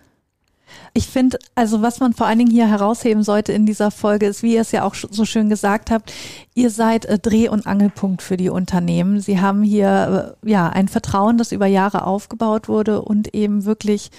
Ich 0.93 1.07
finde, 1.07 1.39
also 1.55 1.83
was 1.83 2.01
man 2.01 2.13
vor 2.13 2.27
allen 2.27 2.39
Dingen 2.39 2.51
hier 2.51 2.67
herausheben 2.67 3.23
sollte 3.23 3.53
in 3.53 3.67
dieser 3.67 3.91
Folge 3.91 4.27
ist, 4.27 4.43
wie 4.43 4.55
ihr 4.55 4.63
es 4.63 4.73
ja 4.73 4.85
auch 4.85 4.95
so 4.95 5.25
schön 5.25 5.49
gesagt 5.49 5.91
habt, 5.91 6.13
ihr 6.55 6.71
seid 6.71 7.05
äh, 7.07 7.19
Dreh- 7.19 7.49
und 7.49 7.67
Angelpunkt 7.67 8.23
für 8.23 8.37
die 8.37 8.51
Unternehmen. 8.51 9.21
Sie 9.21 9.41
haben 9.41 9.63
hier 9.63 10.37
äh, 10.45 10.51
ja 10.51 10.69
ein 10.69 10.89
Vertrauen, 10.89 11.39
das 11.39 11.53
über 11.53 11.67
Jahre 11.67 12.07
aufgebaut 12.07 12.69
wurde 12.69 13.03
und 13.03 13.35
eben 13.35 13.65
wirklich 13.65 14.11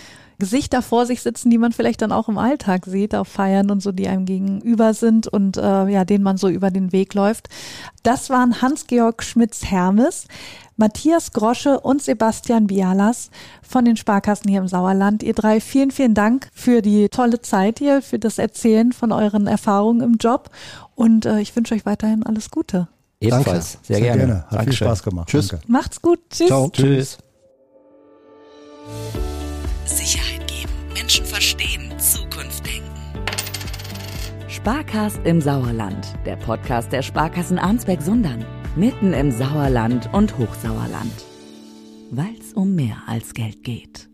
Gesichter 0.42 0.82
vor 0.82 1.06
sich 1.06 1.22
sitzen, 1.22 1.52
die 1.52 1.60
man 1.60 1.72
vielleicht 1.72 2.02
dann 2.02 2.12
auch 2.12 2.28
im 2.28 2.40
Alltag 2.40 2.88
sieht, 2.88 3.14
auf 3.14 3.28
Feiern 3.28 3.70
und 3.70 3.84
so, 3.84 3.92
die 3.92 4.08
einem 4.08 4.26
gegenüber 4.26 4.96
sind 4.96 5.28
und 5.28 5.56
äh, 5.58 5.88
ja, 5.88 6.04
denen 6.04 6.24
man 6.24 6.38
so 6.38 6.50
über 6.50 6.72
den 6.72 6.92
Weg 6.92 7.14
läuft. 7.14 7.48
Das 8.02 8.32
waren 8.32 8.60
Hans-Georg 8.60 9.22
Schmitz-Hermes. 9.22 10.26
Matthias 10.82 11.32
Grosche 11.32 11.80
und 11.80 12.02
Sebastian 12.02 12.65
Bialas 12.65 13.30
von 13.62 13.86
den 13.86 13.98
Sparkassen 13.98 14.50
hier 14.50 14.62
im 14.62 14.67
Sauerland. 14.67 15.22
Ihr 15.22 15.34
drei, 15.34 15.62
vielen, 15.62 15.91
vielen 15.91 16.15
Dank 16.15 16.50
für 16.56 16.82
die 16.82 17.08
tolle 17.10 17.39
Zeit 17.39 17.78
hier, 17.78 18.02
für 18.02 18.17
das 18.17 18.39
Erzählen 18.39 18.91
von 18.91 19.12
euren 19.12 19.46
Erfahrungen 19.46 20.02
im 20.02 20.15
Job 20.20 20.50
und 20.96 21.28
äh, 21.28 21.39
ich 21.39 21.56
wünsche 21.56 21.76
euch 21.76 21.86
weiterhin 21.86 22.24
alles 22.26 22.50
Gute. 22.50 22.88
Ebenfalls. 23.20 23.78
Sehr, 23.84 23.98
Sehr, 23.98 24.06
gerne. 24.06 24.17
gerne. 24.17 24.34
Hat 24.41 24.50
viel 24.50 24.58
Dankeschön. 24.58 24.88
Spaß 24.88 25.04
gemacht. 25.04 25.30
Tschüss. 25.30 25.48
Danke. 25.50 25.65
Macht's 25.72 26.02
gut. 26.02 26.20
Tschüss. 26.32 26.48
Ciao. 26.48 26.70
Tschüss. 26.72 27.17
Sicherheit 29.86 30.48
geben, 30.48 30.74
Menschen 30.96 31.26
verstehen, 31.26 31.94
Zukunft 32.00 32.65
denken. 32.65 32.89
Sparcast 34.48 35.20
im 35.26 35.41
Sauerland, 35.41 36.08
der 36.26 36.38
Podcast 36.38 36.91
der 36.91 37.04
Sparkassen 37.04 37.60
Arnsberg-Sundern. 37.60 38.44
Mitten 38.78 39.12
im 39.12 39.32
Sauerland 39.32 40.10
und 40.14 40.38
Hochsauerland. 40.38 41.12
Weil's 42.10 42.54
um 42.54 42.74
mehr 42.74 43.04
als 43.06 43.34
Geld 43.34 43.66
geht. 43.66 44.11